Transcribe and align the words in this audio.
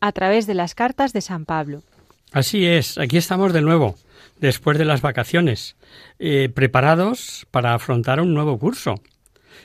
a 0.00 0.12
través 0.12 0.46
de 0.46 0.54
las 0.54 0.74
cartas 0.74 1.12
de 1.12 1.20
San 1.20 1.44
Pablo. 1.44 1.82
Así 2.32 2.66
es, 2.66 2.96
aquí 2.98 3.16
estamos 3.16 3.52
de 3.52 3.60
nuevo, 3.60 3.96
después 4.38 4.78
de 4.78 4.84
las 4.84 5.02
vacaciones, 5.02 5.76
eh, 6.18 6.48
preparados 6.48 7.46
para 7.50 7.74
afrontar 7.74 8.20
un 8.20 8.34
nuevo 8.34 8.58
curso. 8.58 9.00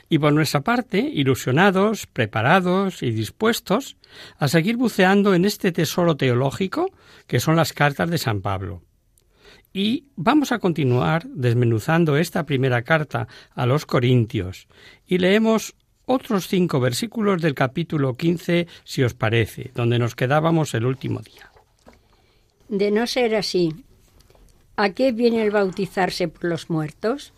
Y 0.09 0.19
por 0.19 0.33
nuestra 0.33 0.61
parte, 0.61 0.99
ilusionados, 0.99 2.07
preparados 2.07 3.01
y 3.01 3.11
dispuestos 3.11 3.97
a 4.37 4.47
seguir 4.47 4.77
buceando 4.77 5.33
en 5.33 5.45
este 5.45 5.71
tesoro 5.71 6.15
teológico 6.15 6.91
que 7.27 7.39
son 7.39 7.55
las 7.55 7.73
cartas 7.73 8.09
de 8.09 8.17
San 8.17 8.41
Pablo. 8.41 8.81
Y 9.73 10.05
vamos 10.15 10.51
a 10.51 10.59
continuar 10.59 11.25
desmenuzando 11.27 12.17
esta 12.17 12.45
primera 12.45 12.83
carta 12.83 13.27
a 13.53 13.65
los 13.65 13.85
Corintios 13.85 14.67
y 15.05 15.17
leemos 15.17 15.75
otros 16.05 16.47
cinco 16.47 16.79
versículos 16.79 17.41
del 17.41 17.53
capítulo 17.53 18.15
15, 18.15 18.67
si 18.83 19.03
os 19.03 19.13
parece, 19.13 19.71
donde 19.75 19.99
nos 19.99 20.15
quedábamos 20.15 20.73
el 20.73 20.85
último 20.85 21.19
día. 21.21 21.51
De 22.69 22.91
no 22.91 23.07
ser 23.07 23.35
así, 23.35 23.73
¿a 24.75 24.91
qué 24.91 25.11
viene 25.11 25.43
el 25.43 25.51
bautizarse 25.51 26.27
por 26.27 26.45
los 26.45 26.69
muertos? 26.69 27.33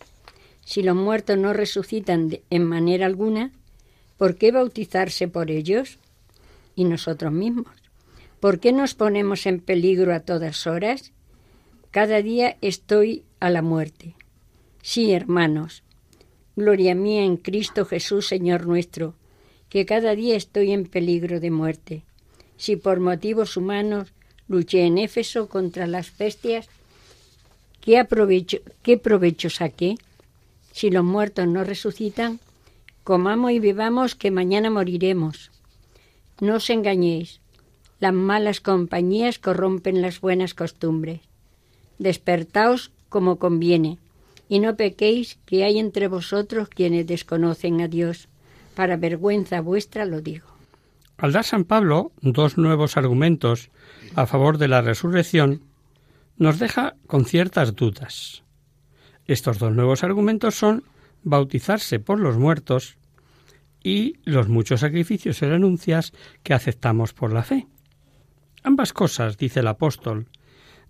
Si 0.66 0.84
los 0.84 0.96
muertos 0.96 1.38
no 1.38 1.54
resucitan 1.54 2.40
en 2.50 2.66
manera 2.66 3.06
alguna, 3.06 3.52
¿por 4.18 4.36
qué 4.36 4.52
bautizarse 4.52 5.28
por 5.28 5.52
ellos? 5.52 6.00
Y 6.76 6.84
nosotros 6.84 7.32
mismos. 7.32 7.68
¿Por 8.40 8.60
qué 8.60 8.72
nos 8.72 8.94
ponemos 8.94 9.46
en 9.46 9.60
peligro 9.60 10.14
a 10.14 10.20
todas 10.20 10.68
horas? 10.68 11.12
Cada 11.92 12.22
día 12.22 12.58
estoy 12.62 13.24
a 13.40 13.50
la 13.50 13.62
muerte. 13.62 14.16
Sí, 14.82 15.12
hermanos, 15.12 15.84
gloria 16.58 16.96
mía 16.96 17.24
en 17.24 17.38
Cristo 17.38 17.86
Jesús, 17.86 18.28
Señor 18.28 18.66
nuestro, 18.66 19.14
que 19.70 19.86
cada 19.86 20.16
día 20.16 20.36
estoy 20.36 20.72
en 20.72 20.86
peligro 20.86 21.40
de 21.40 21.52
muerte. 21.52 22.02
Si 22.58 22.76
por 22.76 23.00
motivos 23.00 23.58
humanos 23.58 24.12
luché 24.48 24.86
en 24.86 24.98
Éfeso 24.98 25.50
contra 25.50 25.86
las 25.86 26.18
bestias, 26.18 26.68
¿qué, 27.80 28.04
qué 28.82 28.98
provecho 28.98 29.50
saqué? 29.52 29.98
Si 30.72 30.90
los 30.90 31.04
muertos 31.04 31.48
no 31.48 31.64
resucitan, 31.64 32.40
comamos 33.04 33.52
y 33.52 33.60
bebamos 33.60 34.16
que 34.16 34.32
mañana 34.32 34.72
moriremos. 34.72 35.52
No 36.42 36.56
os 36.56 36.70
engañéis, 36.72 37.40
las 38.00 38.14
malas 38.14 38.62
compañías 38.62 39.38
corrompen 39.38 40.02
las 40.02 40.22
buenas 40.22 40.56
costumbres. 40.56 41.22
Despertaos 42.00 42.90
como 43.10 43.38
conviene, 43.38 44.00
y 44.50 44.60
no 44.60 44.76
pequéis 44.76 45.40
que 45.46 45.64
hay 45.64 45.80
entre 45.80 46.08
vosotros 46.08 46.70
quienes 46.70 47.08
desconocen 47.08 47.82
a 47.82 47.88
Dios. 47.88 48.28
Para 48.76 48.98
vergüenza 48.98 49.62
vuestra 49.62 50.06
lo 50.06 50.22
digo. 50.22 50.48
Al 51.18 51.32
dar 51.32 51.44
San 51.44 51.66
Pablo 51.66 52.12
dos 52.22 52.58
nuevos 52.58 52.96
argumentos 52.96 53.70
a 54.16 54.28
favor 54.28 54.58
de 54.58 54.68
la 54.68 54.82
resurrección, 54.82 55.62
nos 56.38 56.60
deja 56.60 56.96
con 57.08 57.26
ciertas 57.26 57.76
dudas. 57.76 58.44
Estos 59.26 59.58
dos 59.58 59.74
nuevos 59.74 60.04
argumentos 60.04 60.56
son 60.56 60.84
bautizarse 61.24 62.00
por 62.00 62.20
los 62.20 62.38
muertos 62.38 62.98
y 63.84 64.16
los 64.24 64.48
muchos 64.48 64.82
sacrificios 64.82 65.42
y 65.42 65.46
renuncias 65.46 66.14
que 66.44 66.54
aceptamos 66.54 67.14
por 67.14 67.34
la 67.34 67.44
fe. 67.44 67.68
Ambas 68.64 68.94
cosas, 68.94 69.38
dice 69.38 69.62
el 69.62 69.68
apóstol, 69.68 70.28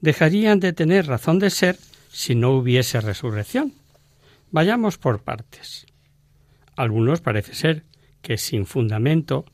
dejarían 0.01 0.59
de 0.59 0.73
tener 0.73 1.07
razón 1.07 1.39
de 1.39 1.49
ser 1.49 1.77
si 2.17 2.33
no 2.33 2.49
hubiese 2.49 2.99
resurrección. 2.99 3.75
Vayamos 4.49 4.97
por 4.97 5.21
partes. 5.21 5.85
Algunos 6.75 7.21
parece 7.21 7.53
ser 7.53 7.83
que 8.23 8.39
sin 8.39 8.65
fundamento 8.65 9.45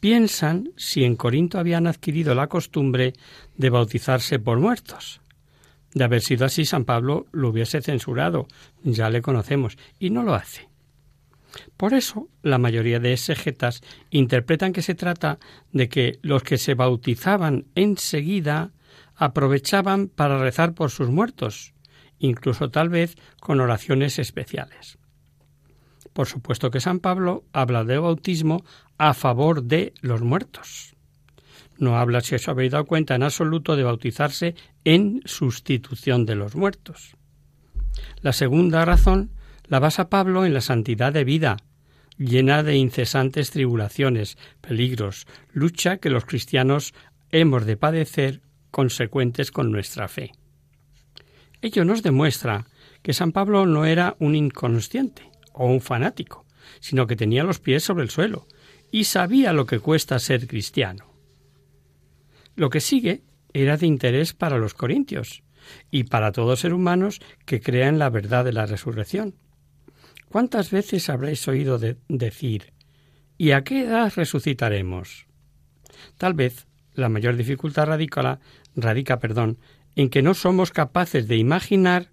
piensan 0.00 0.68
si 0.76 1.04
en 1.04 1.16
Corinto 1.16 1.58
habían 1.58 1.86
adquirido 1.86 2.34
la 2.34 2.48
costumbre 2.48 3.14
de 3.56 3.70
bautizarse 3.70 4.38
por 4.38 4.60
muertos. 4.60 5.22
De 5.94 6.04
haber 6.04 6.20
sido 6.20 6.44
así, 6.44 6.66
San 6.66 6.84
Pablo 6.84 7.24
lo 7.32 7.48
hubiese 7.48 7.80
censurado, 7.80 8.48
ya 8.82 9.08
le 9.08 9.22
conocemos, 9.22 9.78
y 9.98 10.10
no 10.10 10.24
lo 10.24 10.34
hace. 10.34 10.68
Por 11.78 11.94
eso, 11.94 12.28
la 12.42 12.58
mayoría 12.58 13.00
de 13.00 13.14
exegetas 13.14 13.80
interpretan 14.10 14.74
que 14.74 14.82
se 14.82 14.94
trata 14.94 15.38
de 15.72 15.88
que 15.88 16.18
los 16.20 16.42
que 16.42 16.58
se 16.58 16.74
bautizaban 16.74 17.64
enseguida 17.74 18.72
aprovechaban 19.16 20.08
para 20.08 20.38
rezar 20.38 20.74
por 20.74 20.90
sus 20.90 21.08
muertos, 21.08 21.73
incluso 22.26 22.70
tal 22.70 22.88
vez 22.88 23.16
con 23.40 23.60
oraciones 23.60 24.18
especiales. 24.18 24.98
Por 26.12 26.26
supuesto 26.26 26.70
que 26.70 26.80
San 26.80 27.00
Pablo 27.00 27.44
habla 27.52 27.84
de 27.84 27.98
bautismo 27.98 28.64
a 28.98 29.14
favor 29.14 29.64
de 29.64 29.92
los 30.00 30.22
muertos. 30.22 30.94
No 31.76 31.98
habla, 31.98 32.20
si 32.20 32.36
os 32.36 32.48
habéis 32.48 32.72
dado 32.72 32.84
cuenta, 32.84 33.16
en 33.16 33.24
absoluto 33.24 33.74
de 33.74 33.82
bautizarse 33.82 34.54
en 34.84 35.22
sustitución 35.24 36.24
de 36.24 36.36
los 36.36 36.54
muertos. 36.54 37.16
La 38.22 38.32
segunda 38.32 38.84
razón 38.84 39.30
la 39.66 39.80
basa 39.80 40.08
Pablo 40.08 40.44
en 40.44 40.54
la 40.54 40.60
santidad 40.60 41.12
de 41.12 41.24
vida, 41.24 41.56
llena 42.16 42.62
de 42.62 42.76
incesantes 42.76 43.50
tribulaciones, 43.50 44.36
peligros, 44.60 45.26
lucha 45.52 45.96
que 45.98 46.10
los 46.10 46.24
cristianos 46.26 46.94
hemos 47.30 47.66
de 47.66 47.76
padecer 47.76 48.42
consecuentes 48.70 49.50
con 49.50 49.72
nuestra 49.72 50.06
fe. 50.06 50.32
Ello 51.64 51.86
nos 51.86 52.02
demuestra 52.02 52.66
que 53.00 53.14
San 53.14 53.32
Pablo 53.32 53.64
no 53.64 53.86
era 53.86 54.16
un 54.18 54.34
inconsciente 54.34 55.30
o 55.54 55.64
un 55.66 55.80
fanático, 55.80 56.44
sino 56.78 57.06
que 57.06 57.16
tenía 57.16 57.42
los 57.42 57.58
pies 57.58 57.82
sobre 57.82 58.02
el 58.02 58.10
suelo 58.10 58.46
y 58.90 59.04
sabía 59.04 59.54
lo 59.54 59.64
que 59.64 59.78
cuesta 59.78 60.18
ser 60.18 60.46
cristiano. 60.46 61.14
Lo 62.54 62.68
que 62.68 62.82
sigue 62.82 63.22
era 63.54 63.78
de 63.78 63.86
interés 63.86 64.34
para 64.34 64.58
los 64.58 64.74
corintios 64.74 65.42
y 65.90 66.04
para 66.04 66.32
todo 66.32 66.54
ser 66.54 66.74
humanos 66.74 67.20
que 67.46 67.62
crea 67.62 67.88
en 67.88 67.98
la 67.98 68.10
verdad 68.10 68.44
de 68.44 68.52
la 68.52 68.66
resurrección. 68.66 69.34
¿Cuántas 70.28 70.70
veces 70.70 71.08
habréis 71.08 71.48
oído 71.48 71.78
de 71.78 71.96
decir 72.08 72.74
¿Y 73.38 73.52
a 73.52 73.64
qué 73.64 73.84
edad 73.84 74.12
resucitaremos? 74.14 75.28
Tal 76.18 76.34
vez 76.34 76.66
la 76.92 77.08
mayor 77.08 77.36
dificultad 77.36 77.86
radica, 77.86 78.38
radica 78.76 79.18
perdón, 79.18 79.58
en 79.96 80.10
que 80.10 80.22
no 80.22 80.34
somos 80.34 80.70
capaces 80.70 81.28
de 81.28 81.36
imaginar 81.36 82.10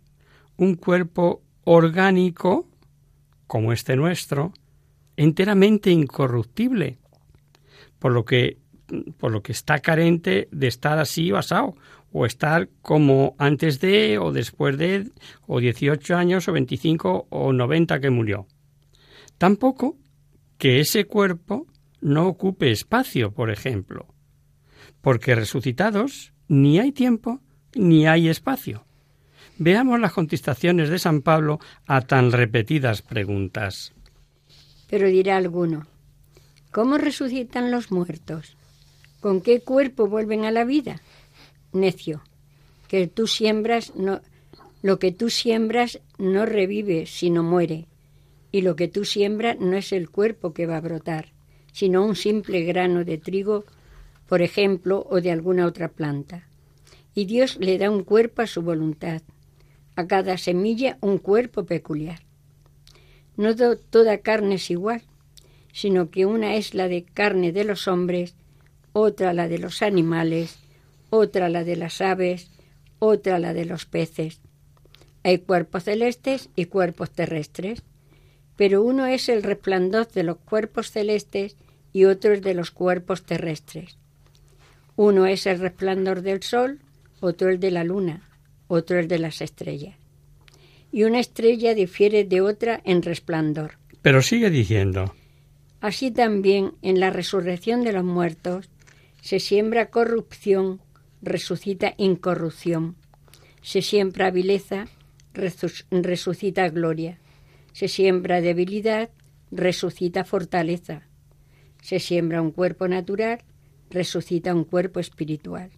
un 0.58 0.76
cuerpo 0.76 1.42
orgánico 1.64 2.68
como 3.48 3.74
este 3.74 3.96
nuestro, 3.96 4.54
enteramente 5.18 5.92
incorruptible, 5.92 6.98
por 8.00 8.12
lo 8.12 8.26
que 8.26 8.60
por 9.18 9.32
lo 9.32 9.42
que 9.42 9.54
está 9.54 9.80
carente 9.80 10.50
de 10.52 10.68
estar 10.68 11.00
así 11.00 11.32
o 11.32 11.38
asado, 11.38 11.76
o 12.12 12.26
estar 12.26 12.68
como 12.82 13.36
antes 13.38 13.80
de 13.80 14.18
o 14.20 14.32
después 14.32 14.78
de 14.78 15.12
o 15.48 15.60
18 15.60 16.16
años 16.16 16.48
o 16.48 16.52
25 16.52 17.28
o 17.30 17.54
90 17.54 18.00
que 18.02 18.10
murió. 18.10 18.48
Tampoco 19.38 19.98
que 20.58 20.82
ese 20.82 21.06
cuerpo 21.06 21.68
no 22.02 22.28
ocupe 22.28 22.72
espacio, 22.72 23.32
por 23.32 23.50
ejemplo, 23.50 24.08
porque 25.02 25.36
resucitados 25.36 26.34
ni 26.48 26.80
hay 26.80 26.92
tiempo 26.92 27.42
ni 27.76 28.08
hay 28.08 28.30
espacio. 28.30 28.86
Veamos 29.58 30.00
las 30.00 30.14
contestaciones 30.14 30.90
de 30.90 31.00
San 31.00 31.22
Pablo 31.22 31.60
a 31.86 32.02
tan 32.02 32.32
repetidas 32.32 33.02
preguntas. 33.02 33.94
Pero 34.90 35.08
dirá 35.08 35.38
alguno, 35.38 35.86
¿cómo 36.72 36.98
resucitan 36.98 37.72
los 37.72 37.92
muertos? 37.92 38.58
¿Con 39.20 39.42
qué 39.42 39.62
cuerpo 39.62 40.08
vuelven 40.08 40.46
a 40.46 40.52
la 40.52 40.66
vida? 40.66 41.02
Necio, 41.74 42.22
que 42.88 43.08
tú 43.08 43.28
siembras 43.28 43.94
no 43.96 44.22
lo 44.82 44.98
que 44.98 45.12
tú 45.12 45.30
siembras 45.30 46.00
no 46.18 46.46
revive, 46.46 47.06
sino 47.06 47.44
muere, 47.44 47.86
y 48.52 48.62
lo 48.62 48.76
que 48.76 48.88
tú 48.88 49.06
siembras 49.06 49.60
no 49.60 49.78
es 49.78 49.92
el 49.92 50.10
cuerpo 50.10 50.54
que 50.54 50.66
va 50.66 50.78
a 50.78 50.82
brotar, 50.82 51.34
sino 51.72 52.04
un 52.04 52.16
simple 52.16 52.64
grano 52.64 53.06
de 53.06 53.20
trigo, 53.20 53.64
por 54.28 54.42
ejemplo, 54.42 55.06
o 55.10 55.22
de 55.22 55.32
alguna 55.32 55.68
otra 55.68 55.90
planta. 55.90 56.48
Y 57.14 57.26
Dios 57.26 57.58
le 57.60 57.78
da 57.78 57.90
un 57.90 58.04
cuerpo 58.04 58.42
a 58.42 58.48
su 58.48 58.62
voluntad, 58.62 59.22
a 59.96 60.08
cada 60.08 60.38
semilla 60.38 60.98
un 61.02 61.18
cuerpo 61.18 61.66
peculiar. 61.66 62.22
No 63.38 63.56
toda 63.56 64.20
carne 64.20 64.56
es 64.56 64.70
igual, 64.72 65.02
sino 65.74 66.10
que 66.10 66.26
una 66.26 66.56
es 66.56 66.74
la 66.74 66.88
de 66.88 67.04
carne 67.04 67.52
de 67.52 67.64
los 67.64 67.88
hombres, 67.88 68.36
otra 68.94 69.34
la 69.34 69.48
de 69.48 69.58
los 69.58 69.82
animales, 69.82 70.60
otra 71.10 71.50
la 71.50 71.64
de 71.64 71.76
las 71.76 72.02
aves, 72.02 72.52
otra 73.00 73.40
la 73.40 73.54
de 73.54 73.66
los 73.66 73.86
peces. 73.86 74.42
Hay 75.24 75.40
cuerpos 75.40 75.84
celestes 75.84 76.50
y 76.56 76.66
cuerpos 76.66 77.12
terrestres, 77.12 77.84
pero 78.56 78.84
uno 78.84 79.06
es 79.06 79.30
el 79.30 79.44
resplandor 79.44 80.08
de 80.10 80.24
los 80.24 80.38
cuerpos 80.38 80.92
celestes 80.92 81.56
y 81.94 82.06
otro 82.06 82.34
es 82.34 82.42
de 82.42 82.54
los 82.54 82.72
cuerpos 82.72 83.24
terrestres. 83.24 83.98
Uno 84.96 85.26
es 85.26 85.46
el 85.46 85.60
resplandor 85.60 86.22
del 86.22 86.44
sol, 86.44 86.80
otro 87.22 87.50
el 87.50 87.60
de 87.60 87.72
la 87.72 87.86
luna, 87.86 88.30
otro 88.68 89.00
el 89.00 89.08
de 89.08 89.20
las 89.20 89.42
estrellas. 89.42 89.96
Y 90.92 91.04
una 91.04 91.20
estrella 91.20 91.74
difiere 91.74 92.26
de 92.26 92.42
otra 92.42 92.82
en 92.84 93.02
resplandor. 93.02 93.78
Pero 94.02 94.22
sigue 94.22 94.50
diciendo. 94.50 95.14
Así 95.80 96.12
también 96.12 96.74
en 96.82 97.00
la 97.00 97.10
resurrección 97.10 97.84
de 97.84 97.94
los 97.94 98.04
muertos 98.04 98.70
se 99.22 99.40
siembra 99.40 99.90
corrupción, 99.90 100.82
resucita 101.22 101.94
incorrupción. 101.98 102.96
Se 103.62 103.82
siembra 103.82 104.32
vileza, 104.32 104.88
resucita 105.34 106.70
gloria. 106.70 107.20
Se 107.74 107.88
siembra 107.88 108.42
debilidad, 108.42 109.10
resucita 109.52 110.26
fortaleza. 110.26 111.04
Se 111.82 112.00
siembra 112.00 112.42
un 112.42 112.52
cuerpo 112.52 112.88
natural, 112.88 113.40
resucita 113.90 114.54
un 114.54 114.66
cuerpo 114.66 115.00
espiritual. 115.00 115.72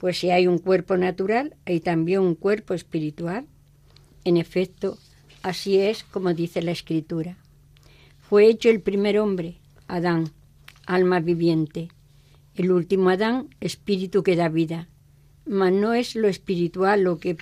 Pues 0.00 0.18
si 0.18 0.30
hay 0.30 0.46
un 0.46 0.56
cuerpo 0.56 0.96
natural, 0.96 1.54
hay 1.66 1.80
también 1.80 2.20
un 2.20 2.34
cuerpo 2.34 2.72
espiritual. 2.72 3.44
En 4.24 4.38
efecto, 4.38 4.96
así 5.42 5.78
es 5.78 6.04
como 6.04 6.32
dice 6.32 6.62
la 6.62 6.70
Escritura. 6.70 7.36
Fue 8.18 8.46
hecho 8.46 8.70
el 8.70 8.80
primer 8.80 9.18
hombre, 9.18 9.58
Adán, 9.88 10.30
alma 10.86 11.20
viviente. 11.20 11.88
El 12.54 12.72
último 12.72 13.10
Adán, 13.10 13.48
espíritu 13.60 14.22
que 14.22 14.36
da 14.36 14.48
vida. 14.48 14.88
Mas 15.44 15.70
no 15.70 15.92
es 15.92 16.16
lo 16.16 16.28
espiritual 16.28 17.02
lo 17.02 17.18
que, 17.18 17.36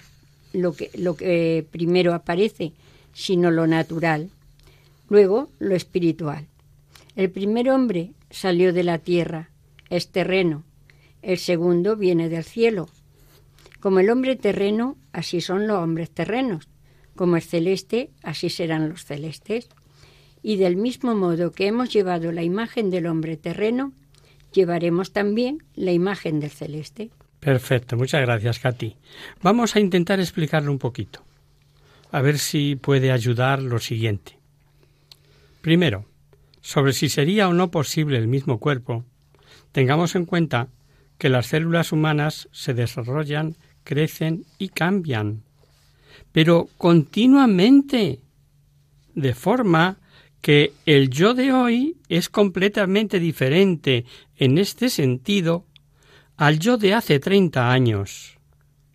lo 0.53 0.73
que, 0.73 0.91
lo 0.99 1.15
que 1.15 1.65
primero 1.71 2.13
aparece, 2.13 2.73
sino 3.13 3.53
lo 3.53 3.69
natural. 3.69 4.31
Luego, 5.09 5.49
lo 5.61 5.77
espiritual. 5.77 6.49
El 7.15 7.31
primer 7.31 7.71
hombre 7.71 8.15
salió 8.31 8.73
de 8.73 8.83
la 8.83 8.99
tierra, 8.99 9.51
es 9.91 10.09
terreno. 10.09 10.65
El 11.23 11.39
segundo 11.39 11.97
viene 11.97 12.29
del 12.29 12.45
cielo. 12.45 12.89
Como 13.81 14.01
el 14.01 14.11
hombre 14.11 14.37
terreno, 14.37 14.97
así 15.13 15.41
son 15.41 15.67
los 15.67 15.79
hombres 15.79 16.11
terrenos. 16.11 16.69
Como 17.15 17.37
el 17.37 17.43
celeste, 17.43 18.11
así 18.23 18.51
serán 18.51 18.89
los 18.89 19.05
celestes. 19.05 19.69
Y 20.43 20.57
del 20.57 20.77
mismo 20.77 21.15
modo 21.15 21.53
que 21.53 21.67
hemos 21.67 21.93
llevado 21.93 22.33
la 22.33 22.43
imagen 22.43 22.91
del 22.91 23.07
hombre 23.07 23.37
terreno, 23.37 23.93
llevaremos 24.53 25.13
también 25.13 25.65
la 25.75 25.93
imagen 25.93 26.41
del 26.41 26.51
celeste. 26.51 27.11
Perfecto, 27.41 27.97
muchas 27.97 28.21
gracias, 28.23 28.59
Katy. 28.59 28.97
Vamos 29.43 29.77
a 29.77 29.81
intentar 29.81 30.21
explicarlo 30.21 30.73
un 30.73 30.79
poquito. 30.79 31.25
A 32.11 32.23
ver 32.23 32.39
si 32.39 32.77
puede 32.77 33.13
ayudar 33.13 33.63
lo 33.63 33.79
siguiente. 33.79 34.39
Primero, 35.61 36.07
sobre 36.61 36.93
si 36.93 37.09
sería 37.09 37.49
o 37.49 37.53
no 37.53 37.71
posible 37.71 38.19
el 38.19 38.29
mismo 38.29 38.59
cuerpo, 38.59 39.05
tengamos 39.73 40.15
en 40.15 40.25
cuenta 40.25 40.69
que 41.19 41.29
las 41.29 41.49
células 41.49 41.93
humanas 41.93 42.49
se 42.53 42.75
desarrollan, 42.75 43.57
crecen 43.85 44.45
y 44.59 44.69
cambian, 44.69 45.43
pero 46.33 46.69
continuamente, 46.77 48.21
de 49.15 49.35
forma 49.35 49.99
que 50.41 50.73
el 50.87 51.11
yo 51.11 51.35
de 51.35 51.53
hoy 51.53 51.97
es 52.09 52.29
completamente 52.29 53.19
diferente 53.19 54.05
en 54.37 54.59
este 54.59 54.89
sentido 54.89 55.67
al 56.37 56.59
yo 56.59 56.77
de 56.77 56.95
hace 56.95 57.19
30 57.19 57.73
años. 57.73 58.39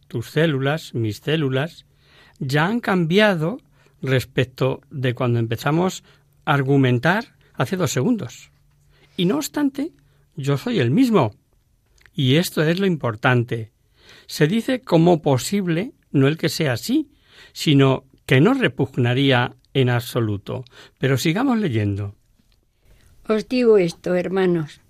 Tus 0.07 0.29
células, 0.29 0.93
mis 0.93 1.17
células, 1.17 1.85
ya 2.39 2.67
han 2.67 2.79
cambiado 2.79 3.59
respecto 4.01 4.81
de 4.89 5.13
cuando 5.13 5.39
empezamos 5.39 6.03
a 6.45 6.53
argumentar 6.53 7.35
hace 7.53 7.75
dos 7.75 7.91
segundos. 7.91 8.51
Y 9.17 9.25
no 9.25 9.37
obstante, 9.37 9.91
yo 10.35 10.57
soy 10.57 10.79
el 10.79 10.91
mismo. 10.91 11.35
Y 12.13 12.35
esto 12.35 12.63
es 12.63 12.79
lo 12.79 12.85
importante. 12.85 13.71
Se 14.27 14.47
dice 14.47 14.81
como 14.81 15.21
posible, 15.21 15.93
no 16.11 16.27
el 16.27 16.37
que 16.37 16.49
sea 16.49 16.73
así, 16.73 17.09
sino 17.53 18.05
que 18.25 18.39
no 18.39 18.53
repugnaría 18.53 19.55
en 19.73 19.89
absoluto. 19.89 20.63
Pero 20.99 21.17
sigamos 21.17 21.59
leyendo. 21.59 22.15
Os 23.27 23.47
digo 23.47 23.77
esto, 23.77 24.15
hermanos. 24.15 24.81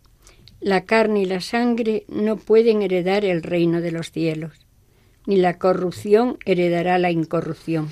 La 0.60 0.86
carne 0.86 1.24
y 1.24 1.26
la 1.26 1.42
sangre 1.42 2.06
no 2.08 2.38
pueden 2.38 2.82
heredar 2.82 3.26
el 3.26 3.44
reino 3.44 3.82
de 3.82 3.92
los 3.92 4.12
cielos, 4.12 4.66
ni 5.28 5.36
la 5.36 5.60
corrupción 5.60 6.38
heredará 6.46 6.98
la 7.00 7.12
incorrupción. 7.12 7.90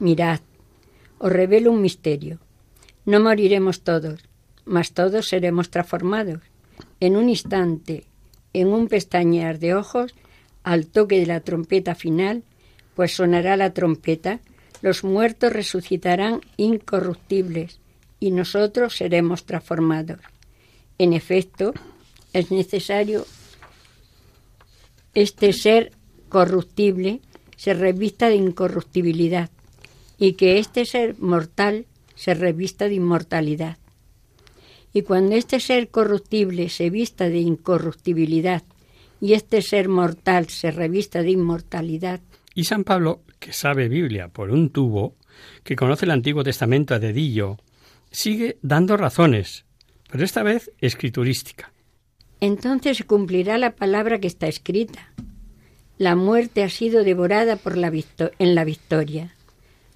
Mirad, 0.00 0.40
os 1.18 1.30
revelo 1.30 1.70
un 1.70 1.80
misterio. 1.80 2.40
No 3.04 3.20
moriremos 3.20 3.82
todos, 3.82 4.28
mas 4.64 4.92
todos 4.92 5.28
seremos 5.28 5.70
transformados. 5.70 6.40
En 7.00 7.16
un 7.16 7.28
instante, 7.28 8.07
en 8.52 8.68
un 8.68 8.88
pestañear 8.88 9.58
de 9.58 9.74
ojos, 9.74 10.14
al 10.62 10.86
toque 10.86 11.20
de 11.20 11.26
la 11.26 11.40
trompeta 11.40 11.94
final, 11.94 12.42
pues 12.94 13.14
sonará 13.14 13.56
la 13.56 13.72
trompeta, 13.72 14.40
los 14.82 15.04
muertos 15.04 15.52
resucitarán 15.52 16.40
incorruptibles 16.56 17.80
y 18.20 18.30
nosotros 18.30 18.96
seremos 18.96 19.44
transformados. 19.44 20.18
En 20.98 21.12
efecto, 21.12 21.74
es 22.32 22.50
necesario 22.50 23.24
este 25.14 25.52
ser 25.52 25.92
corruptible 26.28 27.20
se 27.56 27.74
revista 27.74 28.28
de 28.28 28.36
incorruptibilidad 28.36 29.50
y 30.16 30.34
que 30.34 30.58
este 30.58 30.84
ser 30.84 31.18
mortal 31.18 31.86
se 32.14 32.34
revista 32.34 32.88
de 32.88 32.94
inmortalidad. 32.94 33.78
Y 34.92 35.02
cuando 35.02 35.36
este 35.36 35.60
ser 35.60 35.88
corruptible 35.88 36.68
se 36.68 36.90
vista 36.90 37.28
de 37.28 37.38
incorruptibilidad 37.38 38.62
y 39.20 39.34
este 39.34 39.62
ser 39.62 39.88
mortal 39.88 40.48
se 40.48 40.70
revista 40.70 41.22
de 41.22 41.30
inmortalidad. 41.30 42.20
Y 42.54 42.64
San 42.64 42.84
Pablo, 42.84 43.22
que 43.38 43.52
sabe 43.52 43.88
Biblia 43.88 44.28
por 44.28 44.50
un 44.50 44.70
tubo, 44.70 45.16
que 45.62 45.76
conoce 45.76 46.04
el 46.04 46.10
Antiguo 46.10 46.42
Testamento 46.42 46.94
a 46.94 46.98
dedillo, 46.98 47.58
sigue 48.10 48.58
dando 48.62 48.96
razones, 48.96 49.64
pero 50.10 50.24
esta 50.24 50.42
vez 50.42 50.72
escriturística. 50.80 51.72
Entonces 52.40 52.96
se 52.98 53.04
cumplirá 53.04 53.58
la 53.58 53.74
palabra 53.74 54.20
que 54.20 54.28
está 54.28 54.46
escrita. 54.46 55.12
La 55.98 56.14
muerte 56.14 56.62
ha 56.62 56.68
sido 56.68 57.02
devorada 57.02 57.56
por 57.56 57.76
la 57.76 57.92
en 58.38 58.54
la 58.54 58.64
victoria. 58.64 59.34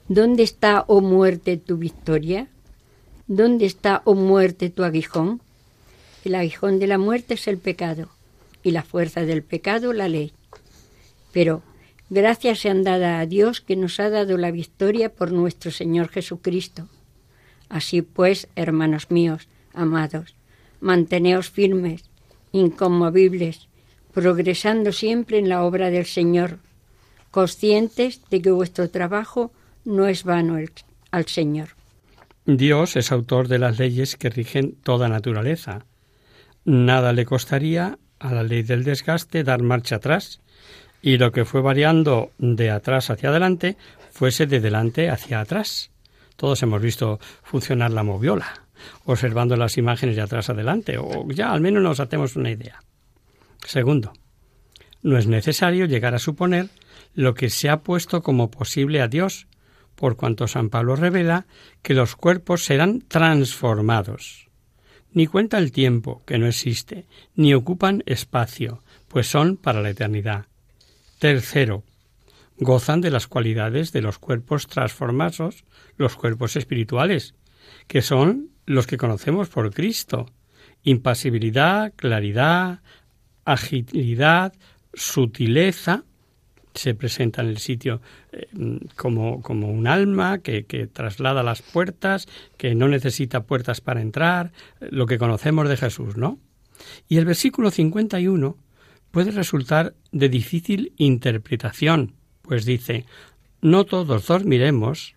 ¿Dónde 0.09 0.43
está, 0.43 0.85
oh 0.89 1.01
muerte, 1.01 1.57
tu 1.57 1.77
victoria? 1.77 2.49
¿Dónde 3.29 3.67
está, 3.67 4.03
oh 4.05 4.15
muerte, 4.15 4.69
tu 4.69 4.83
aguijón? 4.83 5.41
El 6.25 6.35
aguijón 6.35 6.81
de 6.81 6.89
la 6.89 6.99
muerte 6.99 7.35
es 7.35 7.47
el 7.47 7.59
pecado 7.59 8.09
y 8.65 8.73
la 8.73 8.83
fuerza 8.83 9.23
del 9.23 9.43
pecado 9.43 9.93
la 9.93 10.09
ley. 10.09 10.33
Pero 11.33 11.63
gracias 12.11 12.59
sean 12.59 12.83
dadas 12.83 13.23
a 13.23 13.27
Dios 13.27 13.61
que 13.61 13.77
nos 13.77 14.01
ha 14.01 14.11
dado 14.11 14.37
la 14.39 14.51
victoria 14.51 15.09
por 15.09 15.31
nuestro 15.31 15.71
Señor 15.71 16.09
Jesucristo. 16.09 16.89
Así 17.69 18.03
pues, 18.03 18.49
hermanos 18.57 19.11
míos, 19.11 19.49
amados, 19.73 20.35
manteneos 20.81 21.49
firmes, 21.49 22.03
inconmovibles, 22.51 23.69
progresando 24.13 24.93
siempre 24.93 25.39
en 25.39 25.49
la 25.49 25.65
obra 25.65 25.91
del 25.91 26.07
Señor, 26.07 26.59
conscientes 27.31 28.21
de 28.31 28.43
que 28.43 28.51
vuestro 28.51 28.91
trabajo 28.91 29.53
no 29.85 30.09
es 30.09 30.25
vano 30.25 30.59
al 31.13 31.27
Señor. 31.27 31.82
Dios 32.45 32.97
es 32.97 33.13
autor 33.13 33.49
de 33.49 33.59
las 33.59 33.79
leyes 33.79 34.17
que 34.17 34.31
rigen 34.31 34.75
toda 34.83 35.09
naturaleza. 35.09 35.87
Nada 36.65 37.13
le 37.13 37.25
costaría 37.25 37.99
a 38.19 38.33
la 38.33 38.43
ley 38.43 38.63
del 38.63 38.85
desgaste 38.85 39.45
dar 39.45 39.63
marcha 39.63 39.97
atrás 39.97 40.41
y 41.03 41.19
lo 41.19 41.33
que 41.33 41.45
fue 41.45 41.61
variando 41.61 42.31
de 42.39 42.71
atrás 42.71 43.11
hacia 43.11 43.29
adelante 43.29 43.77
fuese 44.11 44.47
de 44.47 44.61
delante 44.61 45.09
hacia 45.09 45.41
atrás. 45.41 45.91
Todos 46.37 46.63
hemos 46.63 46.83
visto 46.83 47.21
funcionar 47.43 47.91
la 47.93 48.03
moviola, 48.03 48.65
observando 49.05 49.57
las 49.57 49.79
imágenes 49.79 50.17
de 50.17 50.23
atrás 50.23 50.51
adelante, 50.51 50.99
o 50.99 51.27
ya 51.29 51.53
al 51.53 51.61
menos 51.61 51.83
nos 51.83 52.01
hacemos 52.01 52.37
una 52.37 52.51
idea. 52.51 52.83
Segundo, 53.65 54.13
no 55.03 55.19
es 55.19 55.27
necesario 55.27 55.87
llegar 55.87 56.15
a 56.15 56.19
suponer 56.19 56.71
lo 57.15 57.35
que 57.35 57.51
se 57.51 57.69
ha 57.69 57.83
puesto 57.83 58.23
como 58.23 58.51
posible 58.51 59.01
a 59.01 59.09
Dios, 59.09 59.47
por 59.95 60.17
cuanto 60.17 60.49
San 60.49 60.71
Pablo 60.71 60.97
revela 60.97 61.47
que 61.83 61.95
los 61.95 62.17
cuerpos 62.17 62.65
serán 62.65 63.03
transformados. 63.03 64.49
Ni 65.13 65.27
cuenta 65.27 65.59
el 65.59 65.73
tiempo, 65.73 66.23
que 66.27 66.39
no 66.39 66.47
existe, 66.47 67.07
ni 67.35 67.55
ocupan 67.55 68.03
espacio, 68.07 68.83
pues 69.09 69.29
son 69.29 69.57
para 69.57 69.83
la 69.83 69.91
eternidad. 69.91 70.47
Tercero, 71.19 71.85
gozan 72.57 73.01
de 73.01 73.11
las 73.11 73.27
cualidades 73.27 73.93
de 73.93 74.03
los 74.03 74.19
cuerpos 74.19 74.67
transformados, 74.67 75.65
los 75.97 76.17
cuerpos 76.17 76.57
espirituales, 76.57 77.35
que 77.87 78.03
son 78.03 78.51
los 78.65 78.87
que 78.87 78.97
conocemos 78.97 79.49
por 79.49 79.73
Cristo. 79.73 80.27
Impasibilidad, 80.83 81.93
claridad, 81.95 82.81
agilidad, 83.45 84.55
sutileza, 84.95 86.05
se 86.75 86.95
presenta 86.95 87.43
en 87.43 87.49
el 87.49 87.59
sitio 87.59 88.01
eh, 88.33 88.49
como, 88.97 89.43
como, 89.43 89.71
un 89.71 89.87
alma 89.87 90.39
que, 90.39 90.65
que, 90.65 90.87
traslada 90.87 91.43
las 91.43 91.63
puertas, 91.63 92.27
que 92.57 92.75
no 92.75 92.89
necesita 92.89 93.45
puertas 93.45 93.81
para 93.81 94.01
entrar, 94.01 94.53
lo 94.81 95.07
que 95.07 95.19
conocemos 95.19 95.69
de 95.69 95.77
Jesús, 95.77 96.17
¿no? 96.17 96.39
Y 97.09 97.19
el 97.19 97.25
versículo 97.25 97.71
51 97.71 98.57
puede 99.11 99.31
resultar 99.31 99.95
de 100.11 100.29
difícil 100.29 100.93
interpretación, 100.97 102.15
pues 102.43 102.65
dice, 102.65 103.05
no 103.61 103.85
todos 103.85 104.27
dormiremos, 104.27 105.15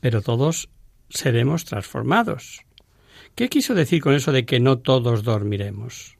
pero 0.00 0.20
todos 0.20 0.68
seremos 1.08 1.64
transformados. 1.64 2.64
¿Qué 3.34 3.48
quiso 3.48 3.74
decir 3.74 4.02
con 4.02 4.14
eso 4.14 4.32
de 4.32 4.44
que 4.44 4.60
no 4.60 4.78
todos 4.78 5.22
dormiremos? 5.22 6.17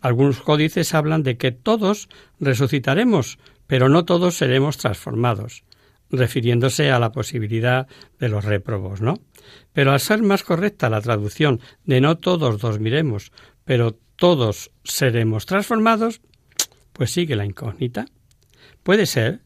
Algunos 0.00 0.40
códices 0.40 0.94
hablan 0.94 1.22
de 1.22 1.36
que 1.36 1.52
todos 1.52 2.08
resucitaremos, 2.38 3.38
pero 3.66 3.88
no 3.88 4.04
todos 4.04 4.36
seremos 4.36 4.78
transformados, 4.78 5.64
refiriéndose 6.10 6.90
a 6.90 6.98
la 6.98 7.12
posibilidad 7.12 7.86
de 8.18 8.28
los 8.28 8.44
réprobos, 8.44 9.00
¿no? 9.00 9.20
Pero 9.72 9.92
al 9.92 10.00
ser 10.00 10.22
más 10.22 10.42
correcta 10.42 10.90
la 10.90 11.00
traducción 11.00 11.60
de 11.84 12.00
no 12.00 12.18
todos 12.18 12.60
dormiremos, 12.60 13.32
pero 13.64 13.98
todos 14.16 14.70
seremos 14.84 15.46
transformados, 15.46 16.20
pues 16.92 17.10
sigue 17.12 17.36
la 17.36 17.44
incógnita. 17.46 18.06
Puede 18.82 19.06
ser 19.06 19.40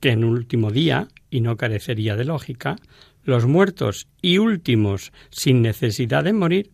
que 0.00 0.10
en 0.10 0.24
último 0.24 0.70
día, 0.70 1.08
y 1.30 1.40
no 1.40 1.56
carecería 1.56 2.16
de 2.16 2.24
lógica, 2.24 2.76
los 3.24 3.46
muertos 3.46 4.08
y 4.22 4.38
últimos 4.38 5.12
sin 5.30 5.62
necesidad 5.62 6.24
de 6.24 6.32
morir, 6.32 6.72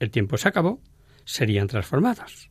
el 0.00 0.10
tiempo 0.10 0.36
se 0.36 0.48
acabó, 0.48 0.80
serían 1.26 1.66
transformados. 1.66 2.48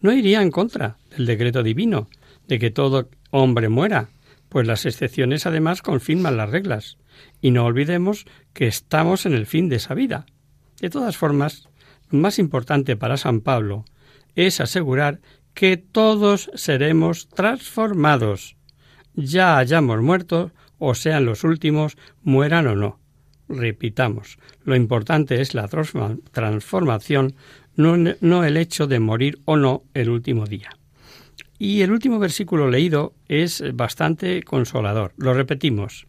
No 0.00 0.12
iría 0.12 0.40
en 0.40 0.50
contra 0.50 0.96
del 1.10 1.26
decreto 1.26 1.62
divino 1.62 2.08
de 2.46 2.58
que 2.58 2.70
todo 2.70 3.10
hombre 3.30 3.68
muera, 3.68 4.08
pues 4.48 4.66
las 4.66 4.86
excepciones 4.86 5.44
además 5.44 5.82
confirman 5.82 6.38
las 6.38 6.48
reglas. 6.48 6.96
Y 7.42 7.50
no 7.50 7.66
olvidemos 7.66 8.24
que 8.54 8.66
estamos 8.66 9.26
en 9.26 9.34
el 9.34 9.44
fin 9.44 9.68
de 9.68 9.76
esa 9.76 9.92
vida. 9.92 10.24
De 10.80 10.88
todas 10.88 11.18
formas, 11.18 11.68
lo 12.10 12.18
más 12.18 12.38
importante 12.38 12.96
para 12.96 13.18
San 13.18 13.40
Pablo 13.40 13.84
es 14.34 14.60
asegurar 14.60 15.20
que 15.52 15.76
todos 15.76 16.50
seremos 16.54 17.28
transformados, 17.28 18.56
ya 19.14 19.58
hayamos 19.58 20.00
muerto 20.00 20.52
o 20.78 20.94
sean 20.94 21.24
los 21.24 21.42
últimos, 21.42 21.98
mueran 22.22 22.68
o 22.68 22.76
no. 22.76 23.00
Repitamos, 23.48 24.38
lo 24.62 24.76
importante 24.76 25.40
es 25.40 25.54
la 25.54 25.66
transformación, 25.66 27.34
no, 27.78 28.44
el 28.44 28.56
hecho 28.56 28.86
de 28.86 28.98
morir 28.98 29.38
o 29.44 29.56
no 29.56 29.84
el 29.94 30.10
último 30.10 30.46
día. 30.46 30.70
Y 31.58 31.82
el 31.82 31.92
último 31.92 32.18
versículo 32.18 32.68
leído 32.68 33.14
es 33.28 33.62
bastante 33.74 34.42
consolador. 34.42 35.12
Lo 35.16 35.32
repetimos. 35.32 36.06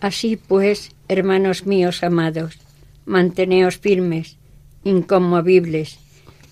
Así 0.00 0.36
pues, 0.36 0.90
hermanos 1.08 1.66
míos 1.66 2.02
amados, 2.02 2.58
manteneos 3.06 3.78
firmes, 3.78 4.36
inconmovibles, 4.82 5.98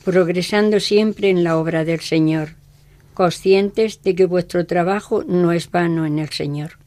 progresando 0.04 0.78
siempre 0.78 1.28
en 1.28 1.42
la 1.42 1.56
obra 1.56 1.84
del 1.84 2.00
Señor, 2.00 2.50
conscientes 3.14 4.02
de 4.02 4.14
que 4.14 4.26
vuestro 4.26 4.64
trabajo 4.64 5.24
no 5.26 5.50
es 5.50 5.70
vano 5.70 6.06
en 6.06 6.20
el 6.20 6.28
Señor. 6.28 6.78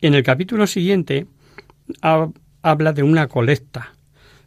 En 0.00 0.14
el 0.14 0.24
capítulo 0.24 0.66
siguiente 0.66 1.26
habla 2.02 2.92
de 2.92 3.02
una 3.04 3.28
colecta, 3.28 3.94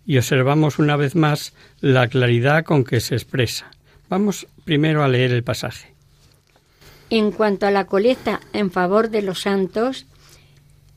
y 0.06 0.18
observamos 0.18 0.80
una 0.80 0.96
vez 0.96 1.16
más 1.16 1.54
la 1.80 2.08
claridad 2.08 2.64
con 2.64 2.84
que 2.84 3.00
se 3.00 3.16
expresa. 3.16 3.72
Vamos 4.10 4.48
primero 4.66 5.04
a 5.04 5.08
leer 5.08 5.32
el 5.32 5.44
pasaje. 5.44 5.94
En 7.10 7.32
cuanto 7.32 7.66
a 7.66 7.72
la 7.72 7.86
colecta 7.86 8.42
en 8.54 8.72
favor 8.72 9.10
de 9.10 9.22
los 9.22 9.42
santos, 9.42 10.06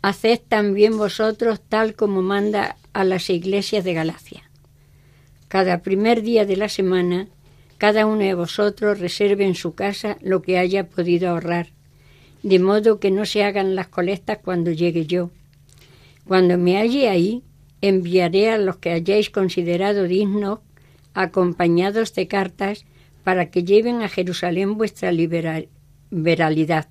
haced 0.02 0.40
también 0.48 0.96
vosotros 0.96 1.60
tal 1.68 1.94
como 1.94 2.22
manda 2.22 2.76
a 2.92 3.04
las 3.04 3.30
iglesias 3.30 3.84
de 3.84 3.94
Galacia. 3.94 4.42
Cada 5.48 5.82
primer 5.82 6.22
día 6.22 6.44
de 6.46 6.56
la 6.56 6.68
semana, 6.68 7.28
cada 7.78 8.06
uno 8.06 8.20
de 8.20 8.34
vosotros 8.34 9.00
reserve 9.00 9.44
en 9.44 9.54
su 9.54 9.74
casa 9.74 10.16
lo 10.20 10.42
que 10.42 10.58
haya 10.58 10.88
podido 10.88 11.30
ahorrar, 11.30 11.68
de 12.42 12.58
modo 12.58 13.00
que 13.00 13.10
no 13.10 13.24
se 13.26 13.44
hagan 13.44 13.74
las 13.74 13.88
colectas 13.88 14.38
cuando 14.42 14.70
llegue 14.70 15.06
yo. 15.06 15.30
Cuando 16.26 16.58
me 16.58 16.76
halle 16.76 17.08
ahí, 17.08 17.42
enviaré 17.88 18.50
a 18.50 18.58
los 18.58 18.76
que 18.76 18.90
hayáis 18.90 19.30
considerado 19.30 20.04
dignos, 20.04 20.60
acompañados 21.12 22.14
de 22.14 22.26
cartas, 22.28 22.84
para 23.24 23.50
que 23.50 23.64
lleven 23.64 24.02
a 24.02 24.08
Jerusalén 24.08 24.76
vuestra 24.76 25.12
liberalidad. 25.12 26.88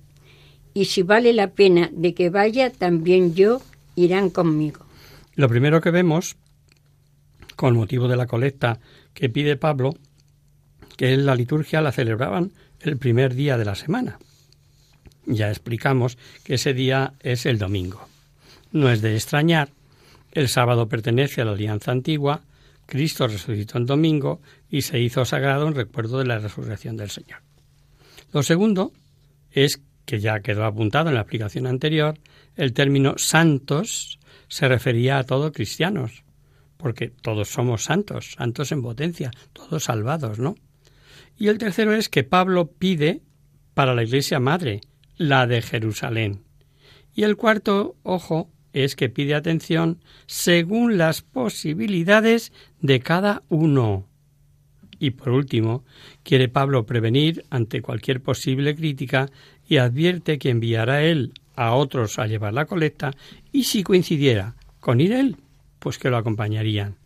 Y 0.72 0.86
si 0.86 1.02
vale 1.02 1.32
la 1.32 1.52
pena 1.52 1.90
de 1.92 2.14
que 2.14 2.30
vaya, 2.30 2.70
también 2.70 3.34
yo 3.34 3.60
irán 3.96 4.30
conmigo. 4.30 4.86
Lo 5.34 5.48
primero 5.48 5.80
que 5.80 5.90
vemos, 5.90 6.36
con 7.56 7.74
motivo 7.74 8.08
de 8.08 8.16
la 8.16 8.26
colecta 8.26 8.78
que 9.14 9.28
pide 9.28 9.56
Pablo, 9.56 9.94
que 10.96 11.12
en 11.12 11.26
la 11.26 11.34
liturgia 11.34 11.80
la 11.80 11.92
celebraban 11.92 12.52
el 12.80 12.98
primer 12.98 13.34
día 13.34 13.58
de 13.58 13.64
la 13.64 13.74
semana. 13.74 14.18
Ya 15.26 15.48
explicamos 15.48 16.18
que 16.44 16.54
ese 16.54 16.74
día 16.74 17.14
es 17.20 17.46
el 17.46 17.58
domingo. 17.58 18.06
No 18.72 18.90
es 18.90 19.00
de 19.02 19.14
extrañar 19.14 19.70
el 20.34 20.48
sábado 20.48 20.88
pertenece 20.88 21.40
a 21.40 21.44
la 21.44 21.52
alianza 21.52 21.92
antigua, 21.92 22.42
Cristo 22.86 23.26
resucitó 23.26 23.78
en 23.78 23.86
domingo 23.86 24.40
y 24.68 24.82
se 24.82 25.00
hizo 25.00 25.24
sagrado 25.24 25.66
en 25.66 25.74
recuerdo 25.74 26.18
de 26.18 26.26
la 26.26 26.38
resurrección 26.38 26.96
del 26.96 27.10
Señor. 27.10 27.40
Lo 28.32 28.42
segundo 28.42 28.92
es 29.50 29.80
que 30.04 30.20
ya 30.20 30.40
quedó 30.40 30.64
apuntado 30.64 31.08
en 31.08 31.14
la 31.14 31.20
aplicación 31.20 31.66
anterior, 31.66 32.18
el 32.56 32.72
término 32.72 33.14
santos 33.16 34.18
se 34.48 34.68
refería 34.68 35.18
a 35.18 35.24
todos 35.24 35.52
cristianos, 35.52 36.24
porque 36.76 37.08
todos 37.08 37.48
somos 37.48 37.84
santos, 37.84 38.32
santos 38.36 38.70
en 38.72 38.82
potencia, 38.82 39.30
todos 39.52 39.84
salvados, 39.84 40.38
¿no? 40.38 40.56
Y 41.38 41.48
el 41.48 41.58
tercero 41.58 41.94
es 41.94 42.08
que 42.08 42.24
Pablo 42.24 42.66
pide 42.66 43.22
para 43.72 43.94
la 43.94 44.02
Iglesia 44.02 44.38
Madre, 44.40 44.82
la 45.16 45.46
de 45.46 45.62
Jerusalén. 45.62 46.44
Y 47.14 47.22
el 47.22 47.36
cuarto, 47.36 47.96
ojo, 48.02 48.50
es 48.74 48.96
que 48.96 49.08
pide 49.08 49.34
atención 49.34 50.00
según 50.26 50.98
las 50.98 51.22
posibilidades 51.22 52.52
de 52.82 53.00
cada 53.00 53.42
uno. 53.48 54.06
Y 54.98 55.12
por 55.12 55.30
último, 55.30 55.84
quiere 56.22 56.48
Pablo 56.48 56.84
prevenir 56.84 57.44
ante 57.50 57.80
cualquier 57.80 58.20
posible 58.20 58.74
crítica 58.74 59.30
y 59.66 59.78
advierte 59.78 60.38
que 60.38 60.50
enviará 60.50 61.02
él 61.02 61.32
a 61.56 61.74
otros 61.74 62.18
a 62.18 62.26
llevar 62.26 62.52
la 62.52 62.66
colecta 62.66 63.12
y 63.52 63.64
si 63.64 63.82
coincidiera 63.82 64.56
con 64.80 65.00
ir 65.00 65.12
él, 65.12 65.36
pues 65.78 65.98
que 65.98 66.10
lo 66.10 66.16
acompañarían. 66.16 66.96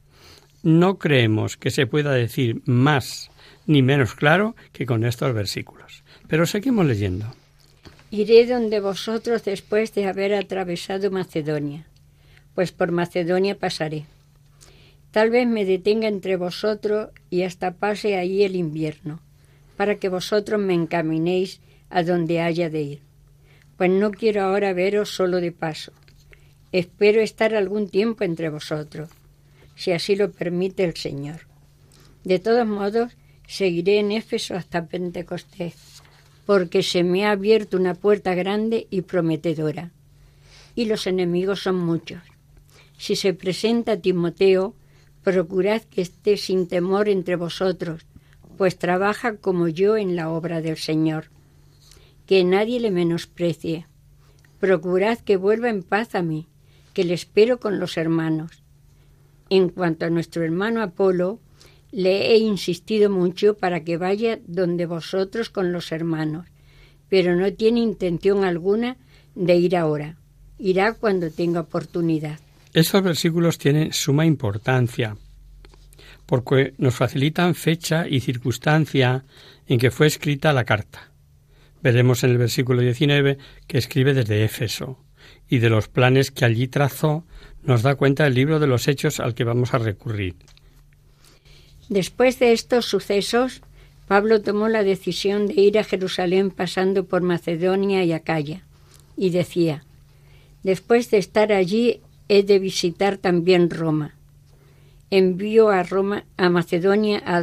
No 0.63 0.99
creemos 0.99 1.57
que 1.57 1.71
se 1.71 1.87
pueda 1.87 2.13
decir 2.13 2.63
más 2.65 3.31
ni 3.67 3.83
menos 3.83 4.15
claro 4.15 4.57
que 4.73 4.87
con 4.87 5.05
estos 5.05 5.33
versículos. 5.35 6.03
Pero 6.27 6.47
seguimos 6.47 6.87
leyendo. 6.87 7.27
Iré 8.11 8.47
donde 8.47 8.81
vosotros 8.81 9.45
después 9.45 9.95
de 9.95 10.07
haber 10.07 10.35
atravesado 10.35 11.11
Macedonia, 11.11 11.87
pues 12.55 12.73
por 12.73 12.91
Macedonia 12.91 13.59
pasaré. 13.59 14.07
Tal 15.11 15.31
vez 15.31 15.47
me 15.47 15.65
detenga 15.65 16.09
entre 16.09 16.37
vosotros 16.37 17.11
y 17.31 17.43
hasta 17.43 17.73
pase 17.73 18.17
ahí 18.17 18.43
el 18.45 18.57
invierno. 18.57 19.21
para 19.79 19.95
que 19.95 20.09
vosotros 20.09 20.61
me 20.61 20.75
encaminéis 20.75 21.61
a 21.88 22.03
donde 22.03 22.41
haya 22.41 22.69
de 22.69 22.83
ir. 22.83 23.03
Pues 23.77 23.88
no 23.88 24.11
quiero 24.11 24.43
ahora 24.43 24.73
veros 24.73 25.09
solo 25.11 25.41
de 25.41 25.53
paso. 25.53 25.93
Espero 26.73 27.21
estar 27.21 27.55
algún 27.55 27.88
tiempo 27.88 28.25
entre 28.25 28.49
vosotros, 28.50 29.09
si 29.77 29.93
así 29.93 30.17
lo 30.17 30.33
permite 30.33 30.83
el 30.83 30.97
Señor. 30.97 31.43
De 32.25 32.41
todos 32.41 32.67
modos, 32.67 33.17
seguiré 33.47 34.00
en 34.00 34.11
Éfeso 34.11 34.57
hasta 34.57 34.88
Pentecostés, 34.88 35.98
porque 36.49 36.83
se 36.83 37.05
me 37.05 37.26
ha 37.26 37.33
abierto 37.33 37.76
una 37.76 37.93
puerta 37.93 38.35
grande 38.35 38.87
y 38.88 39.02
prometedora, 39.02 39.90
y 40.75 40.87
los 40.87 41.07
enemigos 41.07 41.61
son 41.61 41.76
muchos. 41.76 42.23
Si 42.97 43.17
se 43.17 43.35
presenta 43.35 43.99
Timoteo, 43.99 44.75
procurad 45.23 45.83
que 45.83 46.00
esté 46.00 46.38
sin 46.38 46.67
temor 46.67 47.11
entre 47.11 47.37
vosotros, 47.37 48.07
pues 48.57 48.78
trabaja 48.78 49.37
como 49.37 49.69
yo 49.69 49.99
en 49.99 50.17
la 50.17 50.31
obra 50.31 50.62
del 50.62 50.78
Señor. 50.78 51.26
Que 52.25 52.43
nadie 52.45 52.81
le 52.81 52.93
menosprecie. 52.93 53.87
Procurad 54.59 55.19
que 55.19 55.37
vuelva 55.37 55.69
en 55.69 55.83
paz 55.83 56.14
a 56.14 56.23
mí, 56.23 56.49
que 56.95 57.05
le 57.05 57.12
espero 57.12 57.61
con 57.61 57.78
los 57.78 57.99
hermanos. 57.99 58.62
En 59.50 59.69
cuanto 59.69 60.07
a 60.07 60.11
nuestro 60.11 60.45
hermano 60.45 60.81
Apolo, 60.81 61.40
le 61.90 62.33
he 62.33 62.38
insistido 62.38 63.11
mucho 63.11 63.54
para 63.54 63.85
que 63.85 63.97
vaya 63.97 64.38
donde 64.47 64.87
vosotros 64.87 65.50
con 65.50 65.73
los 65.73 65.92
hermanos, 65.92 66.47
pero 67.09 67.37
no 67.37 67.52
tiene 67.52 67.80
intención 67.80 68.45
alguna 68.45 68.97
de 69.35 69.57
ir 69.57 69.76
ahora. 69.76 70.16
Irá 70.59 70.95
cuando 70.95 71.30
tenga 71.30 71.61
oportunidad. 71.61 72.40
Estos 72.73 73.02
versículos 73.02 73.59
tienen 73.59 73.92
suma 73.92 74.26
importancia 74.26 75.16
porque 76.28 76.75
nos 76.76 76.95
facilitan 76.95 77.54
fecha 77.54 78.07
y 78.07 78.21
circunstancia 78.21 79.25
en 79.66 79.78
que 79.78 79.90
fue 79.90 80.07
escrita 80.07 80.52
la 80.52 80.64
carta. 80.64 81.11
Veremos 81.83 82.23
en 82.23 82.30
el 82.33 82.37
versículo 82.37 82.83
19 82.83 83.38
que 83.66 83.78
escribe 83.78 84.12
desde 84.12 84.45
Éfeso, 84.45 85.02
y 85.49 85.59
de 85.59 85.71
los 85.71 85.88
planes 85.88 86.30
que 86.30 86.45
allí 86.45 86.68
trazó 86.68 87.25
nos 87.62 87.80
da 87.80 87.95
cuenta 87.95 88.26
el 88.26 88.35
libro 88.35 88.61
de 88.61 88.66
los 88.66 88.88
hechos 88.88 89.21
al 89.21 89.35
que 89.35 89.45
vamos 89.45 89.73
a 89.73 89.78
recurrir. 89.78 90.37
Después 91.88 92.38
de 92.38 92.52
estos 92.52 92.87
sucesos, 92.87 93.62
Pablo 94.07 94.40
tomó 94.42 94.68
la 94.68 94.83
decisión 94.83 95.47
de 95.47 95.61
ir 95.61 95.78
a 95.78 95.85
Jerusalén 95.85 96.50
pasando 96.50 97.04
por 97.04 97.23
Macedonia 97.23 98.04
y 98.04 98.12
Acaya, 98.12 98.62
y 99.16 99.30
decía, 99.30 99.85
Después 100.62 101.11
de 101.11 101.18
estar 101.18 101.52
allí 101.52 102.00
he 102.28 102.42
de 102.42 102.59
visitar 102.59 103.16
también 103.16 103.71
Roma 103.71 104.14
envió 105.11 105.71
a 105.71 105.83
Roma, 105.83 106.25
a 106.37 106.49
Macedonia, 106.50 107.23
a 107.25 107.42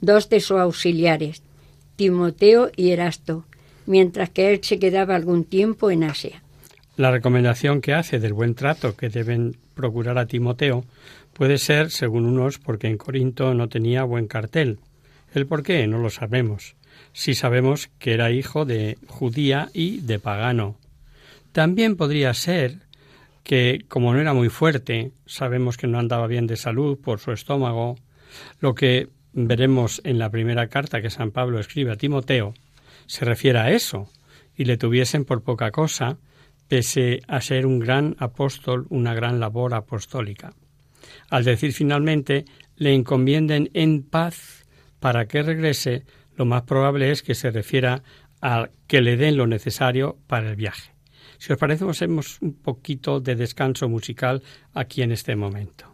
dos 0.00 0.28
de 0.28 0.40
sus 0.40 0.58
auxiliares, 0.58 1.42
Timoteo 1.96 2.70
y 2.76 2.90
Erasto, 2.90 3.44
mientras 3.86 4.30
que 4.30 4.52
él 4.52 4.60
se 4.62 4.78
quedaba 4.78 5.14
algún 5.14 5.44
tiempo 5.44 5.90
en 5.90 6.04
Asia. 6.04 6.42
La 6.96 7.10
recomendación 7.10 7.80
que 7.80 7.94
hace 7.94 8.18
del 8.20 8.32
buen 8.32 8.54
trato 8.54 8.96
que 8.96 9.08
deben 9.08 9.56
procurar 9.74 10.16
a 10.18 10.26
Timoteo 10.26 10.84
puede 11.34 11.58
ser, 11.58 11.90
según 11.90 12.24
unos, 12.24 12.58
porque 12.58 12.88
en 12.88 12.96
Corinto 12.96 13.52
no 13.54 13.68
tenía 13.68 14.04
buen 14.04 14.26
cartel. 14.26 14.78
El 15.34 15.46
por 15.46 15.62
qué 15.62 15.86
no 15.86 15.98
lo 15.98 16.10
sabemos. 16.10 16.76
Sí 17.12 17.34
sabemos 17.34 17.90
que 17.98 18.14
era 18.14 18.30
hijo 18.30 18.64
de 18.64 18.96
judía 19.06 19.68
y 19.74 20.00
de 20.00 20.18
pagano. 20.18 20.78
También 21.52 21.96
podría 21.96 22.32
ser 22.34 22.78
que 23.42 23.84
como 23.88 24.14
no 24.14 24.20
era 24.20 24.32
muy 24.32 24.48
fuerte, 24.48 25.12
sabemos 25.26 25.76
que 25.76 25.86
no 25.86 25.98
andaba 25.98 26.26
bien 26.26 26.46
de 26.46 26.56
salud 26.56 26.98
por 26.98 27.20
su 27.20 27.30
estómago, 27.32 27.96
lo 28.58 28.74
que 28.74 29.10
veremos 29.32 30.00
en 30.04 30.18
la 30.18 30.30
primera 30.30 30.68
carta 30.68 31.02
que 31.02 31.10
San 31.10 31.30
Pablo 31.30 31.60
escribe 31.60 31.92
a 31.92 31.96
Timoteo, 31.96 32.54
se 33.06 33.24
refiere 33.24 33.58
a 33.58 33.70
eso, 33.70 34.08
y 34.56 34.64
le 34.64 34.78
tuviesen 34.78 35.24
por 35.24 35.42
poca 35.42 35.70
cosa, 35.70 36.16
pese 36.68 37.20
a 37.28 37.40
ser 37.40 37.66
un 37.66 37.78
gran 37.78 38.16
apóstol, 38.18 38.86
una 38.88 39.14
gran 39.14 39.40
labor 39.40 39.74
apostólica. 39.74 40.54
Al 41.30 41.44
decir 41.44 41.72
finalmente, 41.72 42.44
le 42.76 42.94
encomienden 42.94 43.70
en 43.74 44.02
paz 44.02 44.66
para 45.00 45.26
que 45.26 45.42
regrese, 45.42 46.04
lo 46.36 46.44
más 46.44 46.62
probable 46.62 47.10
es 47.10 47.22
que 47.22 47.34
se 47.34 47.50
refiera 47.50 48.02
a 48.40 48.68
que 48.86 49.00
le 49.00 49.16
den 49.16 49.36
lo 49.36 49.46
necesario 49.46 50.18
para 50.26 50.50
el 50.50 50.56
viaje. 50.56 50.92
Si 51.38 51.52
os 51.52 51.58
parece, 51.58 51.88
hacemos 51.88 52.38
un 52.40 52.54
poquito 52.54 53.20
de 53.20 53.36
descanso 53.36 53.88
musical 53.88 54.42
aquí 54.72 55.02
en 55.02 55.12
este 55.12 55.36
momento. 55.36 55.93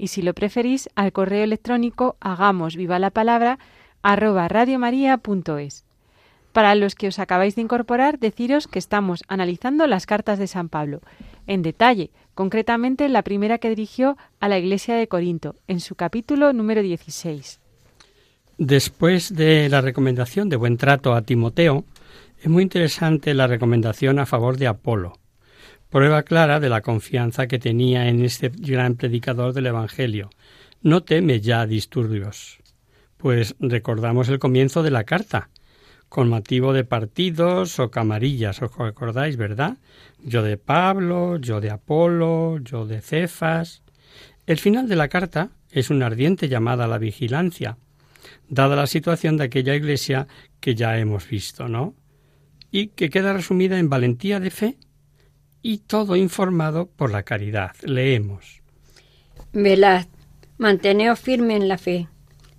y 0.00 0.08
si 0.08 0.22
lo 0.22 0.32
preferís 0.32 0.88
al 0.94 1.12
correo 1.12 1.44
electrónico 1.44 2.16
hagamos 2.20 2.74
viva 2.74 2.98
la 2.98 3.10
palabra 3.10 3.58
arroba 4.02 4.48
radiomaria.es. 4.48 5.84
Para 6.52 6.74
los 6.74 6.94
que 6.94 7.08
os 7.08 7.18
acabáis 7.18 7.54
de 7.54 7.62
incorporar, 7.62 8.18
deciros 8.18 8.66
que 8.66 8.78
estamos 8.78 9.22
analizando 9.28 9.86
las 9.86 10.06
cartas 10.06 10.38
de 10.38 10.46
San 10.46 10.70
Pablo, 10.70 11.00
en 11.46 11.60
detalle, 11.60 12.10
concretamente 12.34 13.10
la 13.10 13.22
primera 13.22 13.58
que 13.58 13.68
dirigió 13.68 14.16
a 14.40 14.48
la 14.48 14.58
iglesia 14.58 14.94
de 14.96 15.06
Corinto, 15.06 15.56
en 15.68 15.80
su 15.80 15.96
capítulo 15.96 16.54
número 16.54 16.80
16. 16.80 17.60
Después 18.56 19.34
de 19.34 19.68
la 19.68 19.82
recomendación 19.82 20.48
de 20.48 20.56
buen 20.56 20.78
trato 20.78 21.12
a 21.12 21.22
Timoteo, 21.22 21.84
es 22.42 22.48
muy 22.48 22.62
interesante 22.62 23.34
la 23.34 23.46
recomendación 23.46 24.18
a 24.18 24.24
favor 24.24 24.56
de 24.56 24.66
Apolo, 24.66 25.19
prueba 25.90 26.22
clara 26.22 26.60
de 26.60 26.68
la 26.68 26.82
confianza 26.82 27.48
que 27.48 27.58
tenía 27.58 28.08
en 28.08 28.24
este 28.24 28.48
gran 28.48 28.94
predicador 28.94 29.52
del 29.52 29.66
Evangelio. 29.66 30.30
No 30.82 31.02
teme 31.02 31.40
ya 31.40 31.66
disturbios. 31.66 32.60
Pues 33.16 33.56
recordamos 33.58 34.28
el 34.28 34.38
comienzo 34.38 34.82
de 34.82 34.92
la 34.92 35.04
carta, 35.04 35.50
con 36.08 36.28
motivo 36.28 36.72
de 36.72 36.84
partidos 36.84 37.78
o 37.78 37.90
camarillas, 37.90 38.62
os 38.62 38.76
recordáis, 38.76 39.36
¿verdad? 39.36 39.78
Yo 40.24 40.42
de 40.42 40.56
Pablo, 40.56 41.36
yo 41.36 41.60
de 41.60 41.70
Apolo, 41.70 42.58
yo 42.58 42.86
de 42.86 43.00
Cefas. 43.00 43.82
El 44.46 44.58
final 44.58 44.88
de 44.88 44.96
la 44.96 45.08
carta 45.08 45.50
es 45.70 45.90
una 45.90 46.06
ardiente 46.06 46.48
llamada 46.48 46.84
a 46.84 46.88
la 46.88 46.98
vigilancia, 46.98 47.78
dada 48.48 48.74
la 48.74 48.86
situación 48.86 49.36
de 49.36 49.44
aquella 49.44 49.74
iglesia 49.74 50.26
que 50.60 50.74
ya 50.74 50.98
hemos 50.98 51.28
visto, 51.28 51.68
¿no? 51.68 51.94
Y 52.70 52.88
que 52.88 53.10
queda 53.10 53.32
resumida 53.32 53.78
en 53.78 53.88
valentía 53.88 54.40
de 54.40 54.50
fe 54.50 54.78
y 55.62 55.78
todo 55.78 56.16
informado 56.16 56.86
por 56.86 57.10
la 57.10 57.22
caridad. 57.22 57.76
Leemos. 57.82 58.62
Velad, 59.52 60.06
manteneos 60.58 61.18
firme 61.18 61.56
en 61.56 61.68
la 61.68 61.78
fe, 61.78 62.08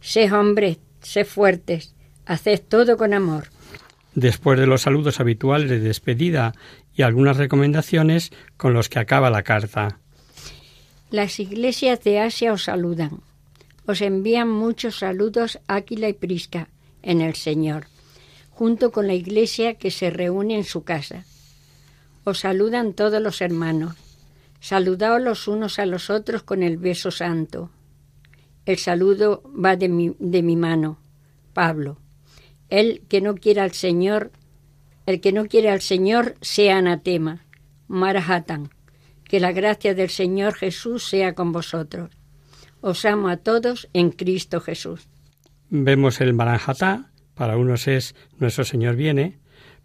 sé 0.01 0.31
hombres, 0.31 0.79
sé 1.01 1.25
fuertes, 1.25 1.95
haced 2.25 2.61
todo 2.67 2.97
con 2.97 3.13
amor. 3.13 3.47
Después 4.13 4.59
de 4.59 4.67
los 4.67 4.81
saludos 4.81 5.19
habituales 5.19 5.69
de 5.69 5.79
despedida 5.79 6.53
y 6.93 7.03
algunas 7.03 7.37
recomendaciones 7.37 8.31
con 8.57 8.73
los 8.73 8.89
que 8.89 8.99
acaba 8.99 9.29
la 9.29 9.43
carta. 9.43 9.99
Las 11.09 11.39
iglesias 11.39 12.03
de 12.03 12.19
Asia 12.19 12.53
os 12.53 12.63
saludan. 12.63 13.21
Os 13.85 14.01
envían 14.01 14.49
muchos 14.49 14.99
saludos 14.99 15.59
Áquila 15.67 16.09
y 16.09 16.13
Prisca 16.13 16.69
en 17.01 17.21
el 17.21 17.35
Señor, 17.35 17.87
junto 18.49 18.91
con 18.91 19.07
la 19.07 19.13
iglesia 19.13 19.75
que 19.75 19.91
se 19.91 20.09
reúne 20.09 20.55
en 20.55 20.63
su 20.63 20.83
casa. 20.83 21.25
Os 22.23 22.39
saludan 22.39 22.93
todos 22.93 23.21
los 23.21 23.41
hermanos. 23.41 23.95
Saludaos 24.59 25.21
los 25.21 25.47
unos 25.47 25.79
a 25.79 25.85
los 25.85 26.09
otros 26.09 26.43
con 26.43 26.61
el 26.61 26.77
beso 26.77 27.09
santo. 27.09 27.71
El 28.65 28.77
saludo 28.77 29.41
va 29.53 29.75
de 29.75 29.89
mi, 29.89 30.15
de 30.19 30.43
mi 30.43 30.55
mano, 30.55 30.99
Pablo. 31.53 31.97
El 32.69 33.01
que 33.07 33.21
no 33.21 33.35
quiera 33.35 33.63
al 33.63 33.71
Señor, 33.71 34.31
el 35.07 35.19
que 35.19 35.31
no 35.31 35.47
quiere 35.47 35.69
al 35.69 35.81
Señor, 35.81 36.35
sea 36.41 36.77
anatema. 36.77 37.45
Marahatan. 37.87 38.69
Que 39.23 39.39
la 39.39 39.51
gracia 39.51 39.95
del 39.95 40.09
Señor 40.09 40.53
Jesús 40.53 41.03
sea 41.03 41.33
con 41.33 41.51
vosotros. 41.51 42.11
Os 42.81 43.03
amo 43.05 43.29
a 43.29 43.37
todos 43.37 43.89
en 43.93 44.11
Cristo 44.11 44.61
Jesús. 44.61 45.07
Vemos 45.69 46.21
el 46.21 46.33
Maranjatá, 46.33 47.11
para 47.33 47.57
unos 47.57 47.87
es 47.87 48.13
nuestro 48.37 48.63
Señor 48.63 48.95
viene, 48.95 49.39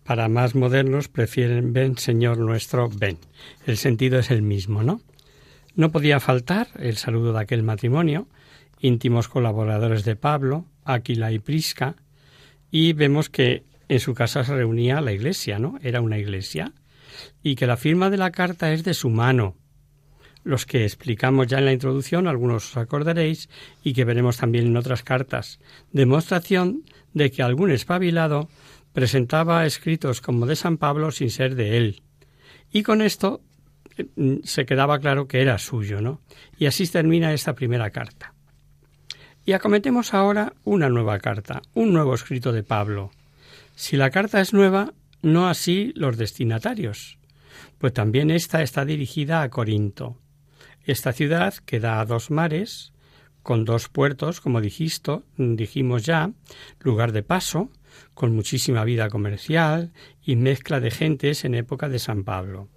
para 0.06 0.28
más 0.28 0.54
modernos 0.54 1.08
prefieren 1.08 1.72
ven, 1.72 1.98
Señor 1.98 2.38
nuestro, 2.38 2.88
ven. 2.88 3.18
El 3.66 3.76
sentido 3.76 4.18
es 4.20 4.30
el 4.30 4.40
mismo, 4.40 4.82
¿no? 4.82 5.00
No 5.74 5.90
podía 5.90 6.20
faltar 6.20 6.68
el 6.78 6.96
saludo 6.96 7.32
de 7.32 7.40
aquel 7.40 7.62
matrimonio, 7.62 8.28
íntimos 8.80 9.28
colaboradores 9.28 10.04
de 10.04 10.16
Pablo, 10.16 10.64
Aquila 10.84 11.32
y 11.32 11.40
Prisca, 11.40 11.96
y 12.70 12.92
vemos 12.92 13.28
que 13.28 13.64
en 13.88 14.00
su 14.00 14.14
casa 14.14 14.44
se 14.44 14.54
reunía 14.54 15.00
la 15.00 15.12
iglesia, 15.12 15.58
¿no? 15.58 15.78
Era 15.82 16.00
una 16.00 16.18
iglesia, 16.18 16.72
y 17.42 17.56
que 17.56 17.66
la 17.66 17.76
firma 17.76 18.08
de 18.08 18.16
la 18.16 18.30
carta 18.30 18.72
es 18.72 18.84
de 18.84 18.94
su 18.94 19.10
mano, 19.10 19.56
los 20.44 20.64
que 20.64 20.84
explicamos 20.84 21.48
ya 21.48 21.58
en 21.58 21.64
la 21.64 21.72
introducción, 21.72 22.28
algunos 22.28 22.70
os 22.70 22.76
acordaréis, 22.76 23.48
y 23.82 23.92
que 23.92 24.04
veremos 24.04 24.36
también 24.36 24.66
en 24.66 24.76
otras 24.76 25.02
cartas, 25.02 25.58
demostración 25.90 26.84
de 27.12 27.32
que 27.32 27.42
algún 27.42 27.72
espabilado 27.72 28.48
presentaba 28.96 29.66
escritos 29.66 30.22
como 30.22 30.46
de 30.46 30.56
San 30.56 30.78
Pablo 30.78 31.10
sin 31.10 31.28
ser 31.28 31.54
de 31.54 31.76
él. 31.76 32.02
Y 32.72 32.82
con 32.82 33.02
esto 33.02 33.42
mm, 34.16 34.36
se 34.42 34.64
quedaba 34.64 34.98
claro 35.00 35.28
que 35.28 35.42
era 35.42 35.58
suyo, 35.58 36.00
¿no? 36.00 36.22
Y 36.56 36.64
así 36.64 36.86
termina 36.86 37.34
esta 37.34 37.54
primera 37.54 37.90
carta. 37.90 38.32
Y 39.44 39.52
acometemos 39.52 40.14
ahora 40.14 40.54
una 40.64 40.88
nueva 40.88 41.18
carta, 41.18 41.60
un 41.74 41.92
nuevo 41.92 42.14
escrito 42.14 42.52
de 42.52 42.62
Pablo. 42.62 43.10
Si 43.74 43.98
la 43.98 44.08
carta 44.08 44.40
es 44.40 44.54
nueva, 44.54 44.94
no 45.20 45.46
así 45.46 45.92
los 45.94 46.16
destinatarios, 46.16 47.18
pues 47.76 47.92
también 47.92 48.30
esta 48.30 48.62
está 48.62 48.86
dirigida 48.86 49.42
a 49.42 49.50
Corinto. 49.50 50.16
Esta 50.86 51.12
ciudad 51.12 51.52
que 51.66 51.80
da 51.80 52.00
a 52.00 52.06
dos 52.06 52.30
mares, 52.30 52.94
con 53.42 53.66
dos 53.66 53.90
puertos, 53.90 54.40
como 54.40 54.62
dijimos 54.62 56.02
ya, 56.02 56.30
lugar 56.80 57.12
de 57.12 57.22
paso, 57.22 57.70
con 58.16 58.34
muchísima 58.34 58.82
vida 58.82 59.10
comercial 59.10 59.92
y 60.24 60.36
mezcla 60.36 60.80
de 60.80 60.90
gentes 60.90 61.44
en 61.44 61.54
época 61.54 61.90
de 61.90 61.98
San 61.98 62.24
Pablo. 62.24 62.70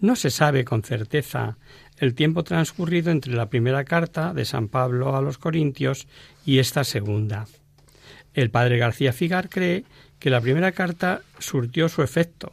No 0.00 0.16
se 0.16 0.30
sabe 0.30 0.64
con 0.64 0.82
certeza 0.82 1.58
el 1.96 2.16
tiempo 2.16 2.42
transcurrido 2.42 3.12
entre 3.12 3.34
la 3.34 3.48
primera 3.48 3.84
carta 3.84 4.34
de 4.34 4.44
San 4.44 4.66
Pablo 4.66 5.14
a 5.14 5.22
los 5.22 5.38
Corintios 5.38 6.08
y 6.44 6.58
esta 6.58 6.82
segunda. 6.82 7.46
El 8.34 8.50
padre 8.50 8.78
García 8.78 9.12
Figar 9.12 9.48
cree 9.48 9.84
que 10.18 10.28
la 10.28 10.40
primera 10.40 10.72
carta 10.72 11.22
surtió 11.38 11.88
su 11.88 12.02
efecto 12.02 12.52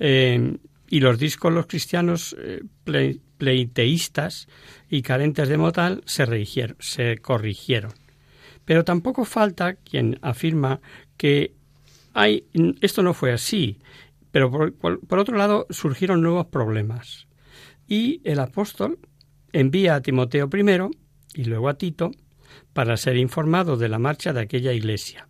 eh, 0.00 0.56
y 0.88 0.98
los 0.98 1.20
discos 1.20 1.66
cristianos 1.66 2.34
eh, 2.36 2.62
pleiteístas 3.38 4.48
y 4.88 5.02
carentes 5.02 5.48
de 5.48 5.56
motal 5.56 6.02
se, 6.04 6.26
se 6.80 7.18
corrigieron. 7.18 7.92
Pero 8.70 8.84
tampoco 8.84 9.24
falta 9.24 9.74
quien 9.74 10.20
afirma 10.22 10.80
que 11.16 11.56
hay, 12.14 12.44
esto 12.80 13.02
no 13.02 13.14
fue 13.14 13.32
así, 13.32 13.80
pero 14.30 14.48
por, 14.70 15.18
otro 15.18 15.36
lado 15.36 15.66
surgieron 15.70 16.22
nuevos 16.22 16.46
problemas. 16.46 17.26
Y 17.88 18.20
el 18.22 18.38
apóstol 18.38 19.00
envía 19.52 19.96
a 19.96 20.02
Timoteo 20.02 20.48
primero 20.48 20.92
y 21.34 21.46
luego 21.46 21.68
a 21.68 21.78
Tito 21.78 22.12
para 22.72 22.96
ser 22.96 23.16
informado 23.16 23.76
de 23.76 23.88
la 23.88 23.98
marcha 23.98 24.32
de 24.32 24.42
aquella 24.42 24.72
iglesia. 24.72 25.26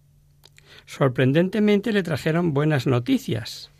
Sorprendentemente 0.84 1.94
le 1.94 2.02
trajeron 2.02 2.52
buenas 2.52 2.86
noticias 2.86 3.70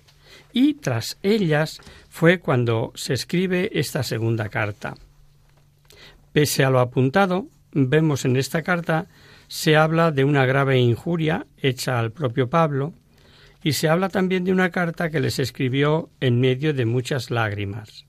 y 0.55 0.73
tras 0.73 1.19
ellas 1.23 1.81
fue 2.09 2.41
cuando 2.41 2.93
se 2.95 3.13
escribe 3.13 3.69
esta 3.75 4.05
segunda 4.05 4.49
carta. 4.49 4.95
Pese 6.33 6.65
a 6.65 6.71
lo 6.71 6.81
apuntado, 6.81 7.47
vemos 7.73 8.25
en 8.25 8.39
esta 8.39 8.63
carta 8.63 9.07
se 9.51 9.77
habla 9.77 10.13
de 10.13 10.23
una 10.23 10.47
grave 10.47 10.79
injuria 10.79 11.45
hecha 11.59 11.99
al 11.99 12.13
propio 12.13 12.49
Pablo 12.49 12.95
y 13.65 13.73
se 13.73 13.89
habla 13.89 14.09
también 14.09 14.45
de 14.45 14.53
una 14.53 14.71
carta 14.71 15.11
que 15.11 15.19
les 15.19 15.41
escribió 15.41 16.09
en 16.21 16.39
medio 16.39 16.73
de 16.73 16.87
muchas 16.87 17.33
lágrimas. 17.33 18.07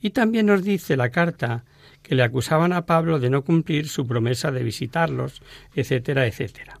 Y 0.00 0.10
también 0.10 0.46
nos 0.46 0.62
dice 0.62 0.96
la 0.96 1.10
carta 1.10 1.64
que 2.04 2.14
le 2.14 2.22
acusaban 2.22 2.72
a 2.72 2.86
Pablo 2.86 3.18
de 3.18 3.28
no 3.28 3.42
cumplir 3.42 3.88
su 3.88 4.06
promesa 4.06 4.52
de 4.52 4.62
visitarlos, 4.62 5.42
etcétera, 5.74 6.28
etcétera. 6.28 6.80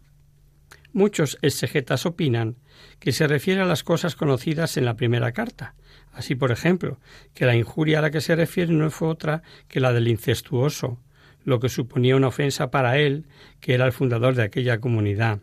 Muchos 0.92 1.36
exegetas 1.42 2.06
opinan 2.06 2.54
que 3.00 3.10
se 3.10 3.26
refiere 3.26 3.62
a 3.62 3.66
las 3.66 3.82
cosas 3.82 4.14
conocidas 4.14 4.76
en 4.76 4.84
la 4.84 4.94
primera 4.94 5.32
carta. 5.32 5.74
Así, 6.12 6.36
por 6.36 6.52
ejemplo, 6.52 7.00
que 7.34 7.46
la 7.46 7.56
injuria 7.56 7.98
a 7.98 8.02
la 8.02 8.12
que 8.12 8.20
se 8.20 8.36
refiere 8.36 8.72
no 8.72 8.92
fue 8.92 9.08
otra 9.08 9.42
que 9.66 9.80
la 9.80 9.92
del 9.92 10.06
incestuoso, 10.06 11.00
lo 11.48 11.60
que 11.60 11.70
suponía 11.70 12.14
una 12.14 12.28
ofensa 12.28 12.70
para 12.70 12.98
él, 12.98 13.26
que 13.60 13.72
era 13.72 13.86
el 13.86 13.92
fundador 13.92 14.34
de 14.34 14.42
aquella 14.42 14.80
comunidad. 14.80 15.40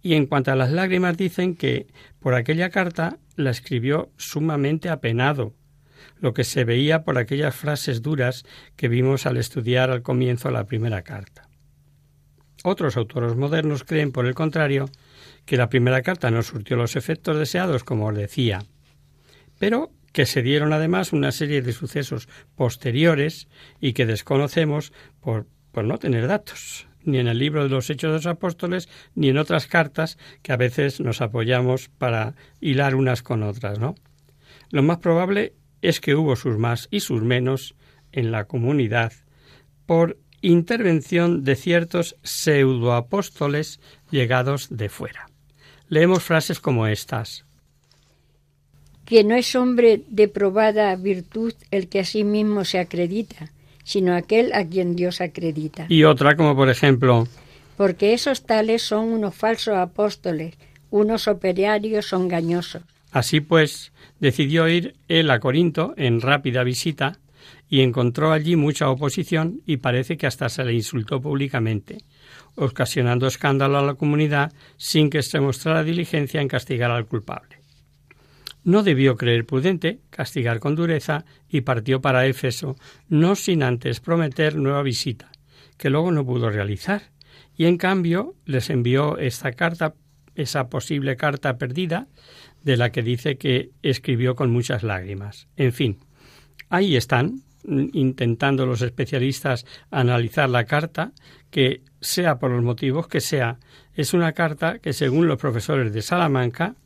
Y 0.00 0.14
en 0.14 0.26
cuanto 0.26 0.52
a 0.52 0.56
las 0.56 0.70
lágrimas 0.70 1.16
dicen 1.16 1.56
que 1.56 1.88
por 2.20 2.36
aquella 2.36 2.70
carta 2.70 3.18
la 3.34 3.50
escribió 3.50 4.12
sumamente 4.16 4.88
apenado, 4.90 5.54
lo 6.20 6.32
que 6.34 6.44
se 6.44 6.62
veía 6.62 7.02
por 7.02 7.18
aquellas 7.18 7.52
frases 7.52 8.00
duras 8.00 8.44
que 8.76 8.86
vimos 8.86 9.26
al 9.26 9.38
estudiar 9.38 9.90
al 9.90 10.02
comienzo 10.02 10.52
la 10.52 10.66
primera 10.66 11.02
carta. 11.02 11.48
Otros 12.62 12.96
autores 12.96 13.34
modernos 13.34 13.82
creen, 13.82 14.12
por 14.12 14.26
el 14.26 14.34
contrario, 14.34 14.88
que 15.46 15.56
la 15.56 15.68
primera 15.68 16.02
carta 16.02 16.30
no 16.30 16.44
surtió 16.44 16.76
los 16.76 16.94
efectos 16.94 17.36
deseados, 17.36 17.82
como 17.82 18.06
os 18.06 18.14
decía, 18.14 18.62
pero 19.58 19.90
que 20.12 20.26
se 20.26 20.42
dieron 20.42 20.72
además 20.72 21.12
una 21.12 21.32
serie 21.32 21.62
de 21.62 21.72
sucesos 21.72 22.28
posteriores 22.54 23.48
y 23.80 23.92
que 23.92 24.06
desconocemos 24.06 24.92
por, 25.20 25.46
no 25.74 25.98
tener 25.98 26.26
datos, 26.26 26.86
ni 27.02 27.18
en 27.18 27.28
el 27.28 27.38
libro 27.38 27.64
de 27.64 27.70
los 27.70 27.90
Hechos 27.90 28.10
de 28.10 28.16
los 28.18 28.26
Apóstoles, 28.26 28.88
ni 29.14 29.28
en 29.28 29.38
otras 29.38 29.66
cartas 29.66 30.18
que 30.42 30.52
a 30.52 30.56
veces 30.56 31.00
nos 31.00 31.20
apoyamos 31.20 31.88
para 31.88 32.34
hilar 32.60 32.94
unas 32.94 33.22
con 33.22 33.42
otras, 33.42 33.78
¿no? 33.78 33.94
Lo 34.70 34.82
más 34.82 34.98
probable 34.98 35.54
es 35.80 36.00
que 36.00 36.14
hubo 36.14 36.36
sus 36.36 36.58
más 36.58 36.88
y 36.90 37.00
sus 37.00 37.22
menos 37.22 37.74
en 38.12 38.30
la 38.30 38.44
comunidad 38.44 39.12
por 39.86 40.18
intervención 40.42 41.44
de 41.44 41.56
ciertos 41.56 42.16
pseudoapóstoles 42.22 43.80
llegados 44.10 44.68
de 44.70 44.88
fuera. 44.88 45.28
Leemos 45.88 46.22
frases 46.22 46.60
como 46.60 46.86
estas. 46.86 47.44
Que 49.04 49.24
no 49.24 49.34
es 49.34 49.54
hombre 49.54 50.02
de 50.08 50.28
probada 50.28 50.94
virtud 50.96 51.52
el 51.70 51.88
que 51.88 52.00
a 52.00 52.04
sí 52.04 52.24
mismo 52.24 52.64
se 52.64 52.78
acredita, 52.78 53.50
sino 53.84 54.14
aquel 54.14 54.52
a 54.52 54.66
quien 54.66 54.96
Dios 54.96 55.20
acredita. 55.20 55.86
Y 55.88 56.04
otra 56.04 56.36
como 56.36 56.54
por 56.54 56.70
ejemplo. 56.70 57.26
Porque 57.76 58.14
esos 58.14 58.44
tales 58.44 58.82
son 58.82 59.06
unos 59.06 59.34
falsos 59.34 59.74
apóstoles, 59.76 60.54
unos 60.90 61.26
operarios 61.26 62.12
engañosos. 62.12 62.82
Así 63.10 63.40
pues, 63.40 63.92
decidió 64.20 64.68
ir 64.68 64.94
él 65.08 65.30
a 65.30 65.40
Corinto 65.40 65.94
en 65.96 66.20
rápida 66.20 66.64
visita 66.64 67.18
y 67.68 67.80
encontró 67.80 68.32
allí 68.32 68.56
mucha 68.56 68.90
oposición 68.90 69.62
y 69.66 69.78
parece 69.78 70.16
que 70.16 70.26
hasta 70.26 70.48
se 70.48 70.64
le 70.64 70.74
insultó 70.74 71.20
públicamente, 71.20 71.98
ocasionando 72.54 73.26
escándalo 73.26 73.78
a 73.78 73.82
la 73.82 73.94
comunidad 73.94 74.52
sin 74.76 75.10
que 75.10 75.22
se 75.22 75.40
mostrara 75.40 75.82
diligencia 75.82 76.40
en 76.40 76.48
castigar 76.48 76.90
al 76.90 77.06
culpable. 77.06 77.61
No 78.64 78.82
debió 78.82 79.16
creer 79.16 79.44
prudente 79.44 80.00
castigar 80.10 80.60
con 80.60 80.76
dureza 80.76 81.24
y 81.48 81.62
partió 81.62 82.00
para 82.00 82.26
Éfeso, 82.26 82.76
no 83.08 83.34
sin 83.34 83.62
antes 83.62 84.00
prometer 84.00 84.56
nueva 84.56 84.82
visita, 84.82 85.30
que 85.76 85.90
luego 85.90 86.12
no 86.12 86.24
pudo 86.24 86.50
realizar, 86.50 87.10
y 87.56 87.66
en 87.66 87.76
cambio 87.76 88.34
les 88.44 88.70
envió 88.70 89.18
esta 89.18 89.52
carta, 89.52 89.94
esa 90.34 90.68
posible 90.68 91.16
carta 91.16 91.58
perdida, 91.58 92.06
de 92.62 92.76
la 92.76 92.90
que 92.90 93.02
dice 93.02 93.36
que 93.36 93.70
escribió 93.82 94.36
con 94.36 94.50
muchas 94.50 94.82
lágrimas. 94.82 95.48
En 95.56 95.72
fin, 95.72 95.98
ahí 96.68 96.96
están 96.96 97.42
intentando 97.64 98.66
los 98.66 98.82
especialistas 98.82 99.66
analizar 99.90 100.48
la 100.48 100.64
carta, 100.64 101.12
que 101.50 101.82
sea 102.00 102.38
por 102.38 102.50
los 102.50 102.62
motivos 102.62 103.08
que 103.08 103.20
sea, 103.20 103.58
es 103.94 104.14
una 104.14 104.32
carta 104.32 104.78
que, 104.78 104.92
según 104.92 105.28
los 105.28 105.38
profesores 105.38 105.92
de 105.92 106.02
Salamanca, 106.02 106.76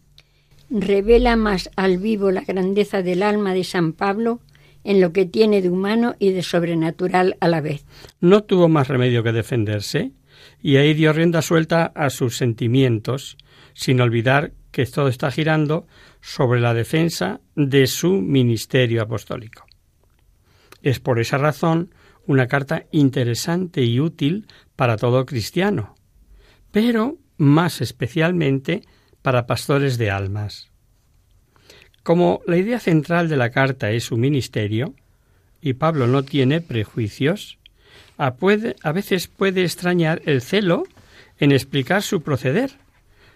revela 0.70 1.36
más 1.36 1.70
al 1.76 1.98
vivo 1.98 2.30
la 2.30 2.42
grandeza 2.42 3.02
del 3.02 3.22
alma 3.22 3.54
de 3.54 3.64
San 3.64 3.92
Pablo 3.92 4.40
en 4.84 5.00
lo 5.00 5.12
que 5.12 5.26
tiene 5.26 5.62
de 5.62 5.70
humano 5.70 6.14
y 6.18 6.30
de 6.30 6.42
sobrenatural 6.42 7.36
a 7.40 7.48
la 7.48 7.60
vez. 7.60 7.84
No 8.20 8.44
tuvo 8.44 8.68
más 8.68 8.86
remedio 8.88 9.22
que 9.24 9.32
defenderse, 9.32 10.12
y 10.62 10.76
ahí 10.76 10.94
dio 10.94 11.12
rienda 11.12 11.42
suelta 11.42 11.86
a 11.94 12.10
sus 12.10 12.36
sentimientos, 12.36 13.36
sin 13.74 14.00
olvidar 14.00 14.52
que 14.70 14.86
todo 14.86 15.08
está 15.08 15.30
girando 15.30 15.86
sobre 16.20 16.60
la 16.60 16.74
defensa 16.74 17.40
de 17.54 17.86
su 17.86 18.12
ministerio 18.12 19.02
apostólico. 19.02 19.64
Es 20.82 21.00
por 21.00 21.18
esa 21.18 21.38
razón 21.38 21.92
una 22.26 22.46
carta 22.46 22.84
interesante 22.92 23.82
y 23.82 23.98
útil 24.00 24.46
para 24.76 24.96
todo 24.96 25.26
cristiano, 25.26 25.94
pero 26.70 27.16
más 27.38 27.80
especialmente 27.80 28.82
para 29.26 29.44
pastores 29.44 29.98
de 29.98 30.08
almas. 30.12 30.70
Como 32.04 32.42
la 32.46 32.58
idea 32.58 32.78
central 32.78 33.28
de 33.28 33.36
la 33.36 33.50
carta 33.50 33.90
es 33.90 34.04
su 34.04 34.16
ministerio, 34.16 34.94
y 35.60 35.72
Pablo 35.72 36.06
no 36.06 36.22
tiene 36.22 36.60
prejuicios, 36.60 37.58
a, 38.18 38.36
a 38.84 38.92
veces 38.92 39.26
puede 39.26 39.64
extrañar 39.64 40.22
el 40.26 40.42
celo 40.42 40.84
en 41.40 41.50
explicar 41.50 42.02
su 42.02 42.22
proceder, 42.22 42.78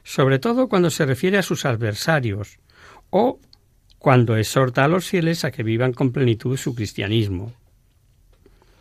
sobre 0.04 0.38
todo 0.38 0.68
cuando 0.68 0.90
se 0.90 1.06
refiere 1.06 1.38
a 1.38 1.42
sus 1.42 1.64
adversarios, 1.64 2.60
o 3.10 3.40
cuando 3.98 4.36
exhorta 4.36 4.84
a 4.84 4.88
los 4.88 5.08
fieles 5.08 5.44
a 5.44 5.50
que 5.50 5.64
vivan 5.64 5.92
con 5.92 6.12
plenitud 6.12 6.56
su 6.56 6.76
cristianismo. 6.76 7.52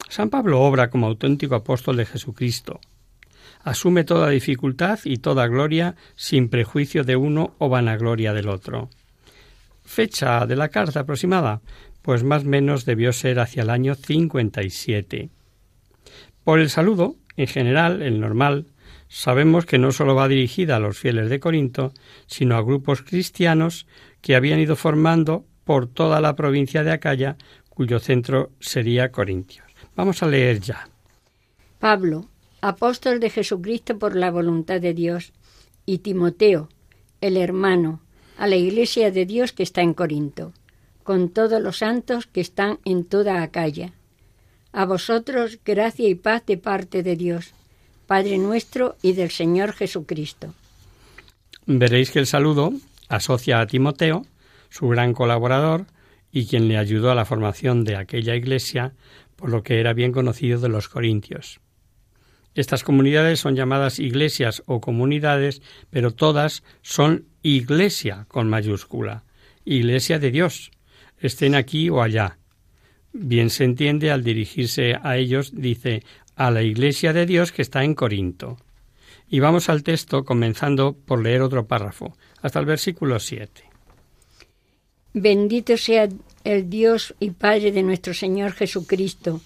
San 0.10 0.30
Pablo 0.30 0.62
obra 0.62 0.91
como 0.91 1.08
auténtico 1.08 1.56
apóstol 1.56 1.98
de 1.98 2.06
Jesucristo. 2.06 2.80
Asume 3.63 4.04
toda 4.04 4.30
dificultad 4.30 5.00
y 5.04 5.17
toda 5.17 5.48
gloria 5.48 5.95
sin 6.15 6.50
prejuicio 6.50 7.04
de 7.04 7.15
uno 7.15 7.56
o 7.58 7.69
vanagloria 7.69 8.34
del 8.34 8.50
otro. 8.50 8.89
Fecha 9.84 10.45
de 10.45 10.56
la 10.56 10.69
carta 10.69 11.02
aproximada, 11.02 11.62
pues 12.02 12.24
más 12.24 12.43
o 12.43 12.48
menos 12.48 12.86
debió 12.86 13.12
ser 13.12 13.39
hacia 13.39 13.63
el 13.63 13.69
año 13.69 13.95
57. 13.95 15.30
Por 16.43 16.60
el 16.60 16.69
saludo, 16.69 17.15
en 17.36 17.48
general, 17.48 18.02
el 18.02 18.19
normal, 18.19 18.67
sabemos 19.08 19.65
que 19.65 19.78
no 19.78 19.91
sólo 19.91 20.15
va 20.15 20.28
dirigida 20.28 20.78
a 20.78 20.80
los 20.80 20.98
fieles 20.98 21.30
de 21.30 21.39
Corinto, 21.39 21.93
sino 22.28 22.56
a 22.56 22.62
grupos 22.62 23.02
cristianos 23.02 23.88
que 24.22 24.36
habían 24.36 24.60
ido 24.60 24.76
formando 24.76 25.45
por 25.63 25.88
toda 25.88 26.22
la 26.22 26.36
provincia 26.36 26.84
de 26.84 26.91
Acaya, 26.91 27.38
cuyo 27.69 28.00
centro 28.00 28.52
sería 28.60 29.12
Corintios. 29.12 29.67
Vamos 29.95 30.24
a 30.24 30.28
leer 30.28 30.60
ya. 30.60 30.89
Pablo, 31.80 32.26
apóstol 32.62 33.19
de 33.19 33.30
Jesucristo 33.30 33.98
por 33.98 34.15
la 34.15 34.32
voluntad 34.32 34.82
de 34.82 34.93
Dios, 34.93 35.34
y 35.86 36.00
Timoteo, 36.00 36.69
el 37.22 37.38
hermano, 37.38 38.02
a 38.38 38.48
la 38.48 38.56
iglesia 38.56 39.12
de 39.12 39.26
Dios 39.26 39.54
que 39.54 39.63
está 39.63 39.82
en 39.82 39.93
Corinto, 39.93 40.54
con 41.04 41.30
todos 41.30 41.62
los 41.62 41.80
santos 41.80 42.28
que 42.28 42.41
están 42.41 42.80
en 42.86 43.06
toda 43.06 43.41
Acaya. 43.41 43.93
A 44.72 44.86
vosotros 44.86 45.60
gracia 45.65 46.08
y 46.08 46.15
paz 46.15 46.45
de 46.45 46.58
parte 46.58 47.04
de 47.04 47.15
Dios, 47.15 47.54
Padre 48.06 48.38
nuestro 48.38 48.95
y 49.02 49.13
del 49.13 49.30
Señor 49.30 49.74
Jesucristo. 49.74 50.54
Veréis 51.65 52.12
que 52.12 52.19
el 52.19 52.28
saludo 52.28 52.74
asocia 53.08 53.60
a 53.60 53.67
Timoteo, 53.67 54.26
su 54.69 54.88
gran 54.88 55.13
colaborador, 55.13 55.86
y 56.32 56.45
quien 56.45 56.67
le 56.67 56.78
ayudó 56.78 57.12
a 57.12 57.15
la 57.15 57.26
formación 57.26 57.84
de 57.84 57.95
aquella 57.95 58.36
iglesia, 58.36 58.93
por 59.36 59.50
lo 59.50 59.63
que 59.63 59.80
era 59.80 59.93
bien 59.93 60.12
conocido 60.12 60.60
de 60.60 60.69
los 60.69 60.89
corintios. 60.89 61.60
Estas 62.60 62.84
comunidades 62.84 63.39
son 63.39 63.56
llamadas 63.56 64.00
iglesias 64.00 64.63
o 64.65 64.82
comunidades, 64.82 65.62
pero 65.89 66.12
todas 66.12 66.62
son 66.82 67.24
iglesia 67.41 68.26
con 68.28 68.50
mayúscula, 68.50 69.24
iglesia 69.63 70.19
de 70.19 70.30
Dios, 70.30 70.69
estén 71.19 71.56
aquí 71.56 71.89
o 71.89 72.02
allá. 72.02 72.38
Bien 73.13 73.50
se 73.50 73.63
entiende 73.63 74.12
al 74.12 74.26
dirigirse 74.26 74.98
a 75.02 75.15
ellos, 75.15 75.54
dice, 75.56 76.04
a 76.36 76.52
la 76.52 76.62
iglesia 76.62 77.13
de 77.13 77.26
Dios 77.26 77.54
que 77.54 77.62
está 77.62 77.86
en 77.86 77.95
Corinto. 77.95 78.58
Y 79.30 79.39
vamos 79.39 79.69
al 79.69 79.82
texto 79.82 80.26
comenzando 80.26 80.91
por 80.91 81.24
leer 81.24 81.41
otro 81.41 81.65
párrafo, 81.65 82.17
hasta 82.41 82.60
el 82.60 82.65
versículo 82.65 83.22
7. 83.22 83.63
Bendito 85.13 85.78
sea 85.78 86.10
el 86.43 86.69
Dios 86.69 87.15
y 87.22 87.30
Padre 87.30 87.72
de 87.72 87.84
nuestro 87.84 88.13
Señor 88.13 88.52
Jesucristo, 88.52 89.39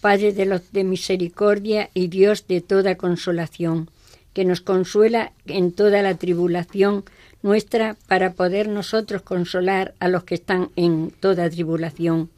Padre 0.00 0.32
de 0.32 0.46
los 0.46 0.72
de 0.72 0.84
misericordia 0.84 1.90
y 1.92 2.08
Dios 2.08 2.46
de 2.46 2.60
toda 2.60 2.96
consolación, 2.96 3.90
que 4.32 4.44
nos 4.44 4.60
consuela 4.60 5.32
en 5.46 5.72
toda 5.72 6.02
la 6.02 6.16
tribulación 6.16 7.04
nuestra 7.42 7.96
para 8.06 8.32
poder 8.32 8.68
nosotros 8.68 9.22
consolar 9.22 9.94
a 9.98 10.08
los 10.08 10.24
que 10.24 10.34
están 10.34 10.70
en 10.76 11.12
toda 11.20 11.50
tribulación, 11.50 12.30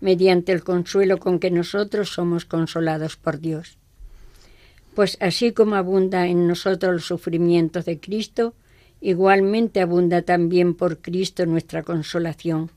mediante 0.00 0.52
el 0.52 0.62
consuelo 0.62 1.18
con 1.18 1.38
que 1.38 1.50
nosotros 1.50 2.10
somos 2.10 2.44
consolados 2.44 3.16
por 3.16 3.40
Dios. 3.40 3.76
Pues 4.94 5.16
así 5.20 5.52
como 5.52 5.76
abunda 5.76 6.26
en 6.26 6.46
nosotros 6.46 6.92
los 6.92 7.06
sufrimientos 7.06 7.84
de 7.84 8.00
Cristo, 8.00 8.54
igualmente 9.00 9.80
abunda 9.80 10.22
también 10.22 10.74
por 10.74 10.98
Cristo 10.98 11.46
nuestra 11.46 11.82
consolación. 11.82 12.70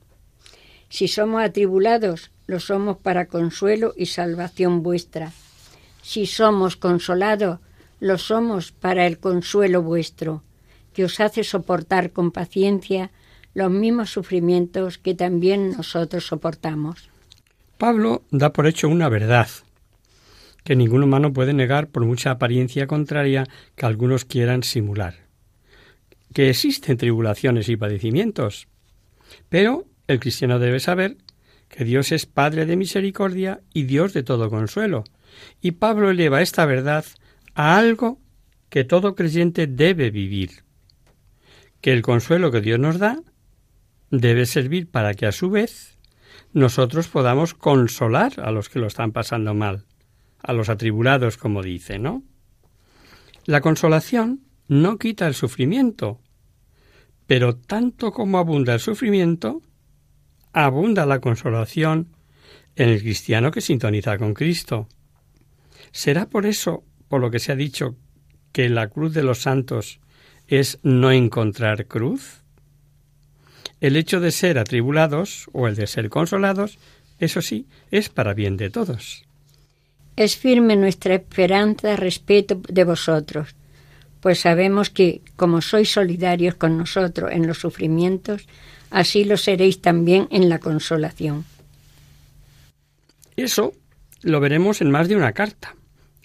Si 0.89 1.07
somos 1.07 1.41
atribulados, 1.41 2.29
lo 2.47 2.59
somos 2.59 2.97
para 2.97 3.27
consuelo 3.27 3.93
y 3.95 4.07
salvación 4.07 4.83
vuestra. 4.83 5.31
Si 6.01 6.25
somos 6.25 6.75
consolados, 6.75 7.59
lo 7.99 8.17
somos 8.17 8.71
para 8.71 9.07
el 9.07 9.19
consuelo 9.19 9.81
vuestro, 9.81 10.43
que 10.93 11.05
os 11.05 11.19
hace 11.19 11.43
soportar 11.43 12.11
con 12.11 12.31
paciencia 12.31 13.11
los 13.53 13.71
mismos 13.71 14.11
sufrimientos 14.11 14.97
que 14.97 15.13
también 15.13 15.71
nosotros 15.71 16.25
soportamos. 16.25 17.09
Pablo 17.77 18.23
da 18.31 18.51
por 18.51 18.67
hecho 18.67 18.89
una 18.89 19.09
verdad, 19.09 19.47
que 20.63 20.75
ningún 20.75 21.03
humano 21.03 21.33
puede 21.33 21.53
negar 21.53 21.87
por 21.87 22.05
mucha 22.05 22.31
apariencia 22.31 22.87
contraria 22.87 23.47
que 23.75 23.85
algunos 23.85 24.25
quieran 24.25 24.63
simular 24.63 25.23
que 26.33 26.49
existen 26.49 26.97
tribulaciones 26.97 27.69
y 27.69 27.77
padecimientos. 27.77 28.67
Pero 29.49 29.85
el 30.07 30.19
cristiano 30.19 30.59
debe 30.59 30.79
saber 30.79 31.17
que 31.73 31.85
Dios 31.85 32.11
es 32.11 32.27
Padre 32.27 32.67
de 32.67 32.75
misericordia 32.75 33.61
y 33.73 33.83
Dios 33.83 34.13
de 34.13 34.21
todo 34.21 34.51
consuelo. 34.51 35.05
Y 35.59 35.71
Pablo 35.71 36.11
eleva 36.11 36.43
esta 36.43 36.67
verdad 36.67 37.03
a 37.55 37.77
algo 37.77 38.21
que 38.69 38.83
todo 38.83 39.15
creyente 39.15 39.65
debe 39.65 40.11
vivir, 40.11 40.63
que 41.81 41.91
el 41.91 42.03
consuelo 42.03 42.51
que 42.51 42.61
Dios 42.61 42.79
nos 42.79 42.99
da 42.99 43.23
debe 44.11 44.45
servir 44.45 44.91
para 44.91 45.15
que 45.15 45.25
a 45.25 45.31
su 45.31 45.49
vez 45.49 45.97
nosotros 46.51 47.07
podamos 47.07 47.55
consolar 47.55 48.33
a 48.39 48.51
los 48.51 48.69
que 48.69 48.77
lo 48.77 48.85
están 48.85 49.11
pasando 49.11 49.55
mal, 49.55 49.87
a 50.43 50.53
los 50.53 50.69
atribulados, 50.69 51.37
como 51.37 51.63
dice, 51.63 51.97
¿no? 51.97 52.21
La 53.45 53.61
consolación 53.61 54.41
no 54.67 54.99
quita 54.99 55.25
el 55.25 55.33
sufrimiento, 55.33 56.21
pero 57.25 57.55
tanto 57.55 58.11
como 58.11 58.37
abunda 58.37 58.75
el 58.75 58.79
sufrimiento, 58.79 59.63
abunda 60.53 61.05
la 61.05 61.19
consolación 61.19 62.07
en 62.75 62.89
el 62.89 63.01
cristiano 63.01 63.51
que 63.51 63.61
sintoniza 63.61 64.17
con 64.17 64.33
Cristo. 64.33 64.87
¿Será 65.91 66.27
por 66.27 66.45
eso, 66.45 66.83
por 67.07 67.21
lo 67.21 67.29
que 67.29 67.39
se 67.39 67.51
ha 67.51 67.55
dicho, 67.55 67.95
que 68.51 68.69
la 68.69 68.87
cruz 68.87 69.13
de 69.13 69.23
los 69.23 69.41
santos 69.41 69.99
es 70.47 70.79
no 70.83 71.11
encontrar 71.11 71.87
cruz? 71.87 72.43
El 73.81 73.97
hecho 73.97 74.19
de 74.19 74.31
ser 74.31 74.57
atribulados 74.57 75.49
o 75.51 75.67
el 75.67 75.75
de 75.75 75.87
ser 75.87 76.09
consolados, 76.09 76.79
eso 77.19 77.41
sí, 77.41 77.67
es 77.91 78.09
para 78.09 78.33
bien 78.33 78.55
de 78.57 78.69
todos. 78.69 79.25
Es 80.15 80.37
firme 80.37 80.75
nuestra 80.75 81.15
esperanza 81.15 81.95
respeto 81.95 82.61
de 82.69 82.83
vosotros, 82.83 83.55
pues 84.21 84.39
sabemos 84.39 84.89
que, 84.89 85.21
como 85.35 85.61
sois 85.61 85.91
solidarios 85.91 86.55
con 86.55 86.77
nosotros 86.77 87.31
en 87.33 87.45
los 87.45 87.57
sufrimientos, 87.57 88.47
así 88.93 89.25
lo 89.25 89.37
seréis 89.37 89.81
también 89.81 90.27
en 90.31 90.47
la 90.47 90.59
consolación. 90.59 91.45
Eso 93.35 93.73
lo 94.21 94.39
veremos 94.39 94.81
en 94.81 94.91
más 94.91 95.09
de 95.09 95.15
una 95.15 95.33
carta. 95.33 95.75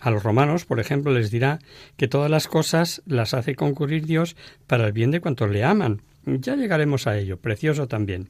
A 0.01 0.11
los 0.11 0.23
romanos, 0.23 0.67
por 0.67 0.79
ejemplo, 0.79 1.13
les 1.13 1.31
dirá 1.31 1.59
que 1.97 2.07
todas 2.07 2.31
las 2.31 2.47
cosas 2.47 3.03
las 3.07 3.35
hace 3.35 3.57
concurrir 3.57 4.07
Dios 4.07 4.37
para 4.67 4.87
el 4.87 4.93
bien 4.93 5.11
de 5.11 5.21
cuantos 5.21 5.51
le 5.51 5.65
aman. 5.65 6.03
Ya 6.25 6.55
llegaremos 6.55 7.07
a 7.07 7.19
ello, 7.19 7.39
precioso 7.39 7.89
también. 7.89 8.29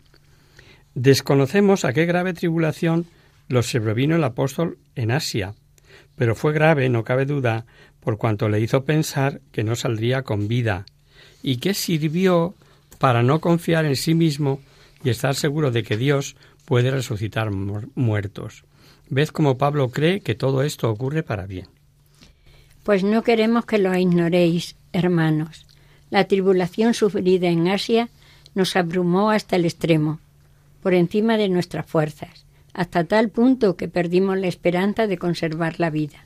Desconocemos 0.94 1.85
a 1.85 1.92
qué 1.92 2.07
grave 2.07 2.33
tribulación 2.33 3.07
los 3.48 3.66
sobrevino 3.66 4.16
el 4.16 4.24
apóstol 4.24 4.79
en 4.94 5.11
Asia, 5.11 5.55
pero 6.16 6.35
fue 6.35 6.53
grave, 6.53 6.88
no 6.88 7.03
cabe 7.03 7.27
duda, 7.27 7.66
por 8.01 8.18
cuanto 8.18 8.48
le 8.48 8.61
hizo 8.61 8.85
pensar 8.85 9.40
que 9.53 9.64
no 9.64 9.74
saldría 9.74 10.22
con 10.22 10.48
vida, 10.48 10.87
y 11.42 11.57
que 11.57 11.74
sirvió 11.74 12.55
para 12.98 13.22
no 13.22 13.40
confiar 13.40 13.84
en 13.84 13.96
sí 13.96 14.14
mismo 14.14 14.61
y 15.04 15.11
estar 15.11 15.34
seguro 15.34 15.70
de 15.70 15.82
que 15.82 15.96
Dios 15.96 16.37
puede 16.64 16.90
resucitar 16.90 17.50
muertos. 17.50 18.64
Ved 19.08 19.28
cómo 19.28 19.56
Pablo 19.56 19.88
cree 19.90 20.20
que 20.20 20.34
todo 20.34 20.62
esto 20.62 20.90
ocurre 20.90 21.22
para 21.22 21.46
bien. 21.46 21.66
Pues 22.82 23.04
no 23.04 23.22
queremos 23.22 23.64
que 23.64 23.78
lo 23.78 23.94
ignoréis, 23.94 24.76
hermanos. 24.92 25.66
La 26.11 26.24
tribulación 26.24 26.94
sufrida 26.94 27.48
en 27.48 27.68
Asia 27.68 28.08
nos 28.54 28.76
abrumó 28.76 29.30
hasta 29.30 29.56
el 29.56 29.64
extremo, 29.64 30.20
por 30.82 30.94
encima 30.94 31.37
de 31.37 31.48
nuestras 31.48 31.87
fuerzas, 31.87 32.44
hasta 32.72 33.04
tal 33.04 33.28
punto 33.28 33.76
que 33.76 33.88
perdimos 33.88 34.38
la 34.38 34.48
esperanza 34.48 35.06
de 35.06 35.18
conservar 35.18 35.80
la 35.80 35.90
vida 35.90 36.24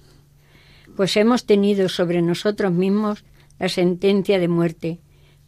pues 0.97 1.17
hemos 1.17 1.45
tenido 1.47 1.89
sobre 1.89 2.23
nosotros 2.23 2.73
mismos 2.73 3.25
la 3.59 3.69
sentencia 3.69 4.39
de 4.39 4.49
muerte, 4.49 4.99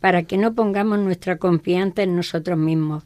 para 0.04 0.24
que 0.24 0.36
no 0.36 0.54
pongamos 0.54 0.98
nuestra 0.98 1.38
confianza 1.38 2.02
en 2.02 2.14
nosotros 2.14 2.58
mismos, 2.58 3.04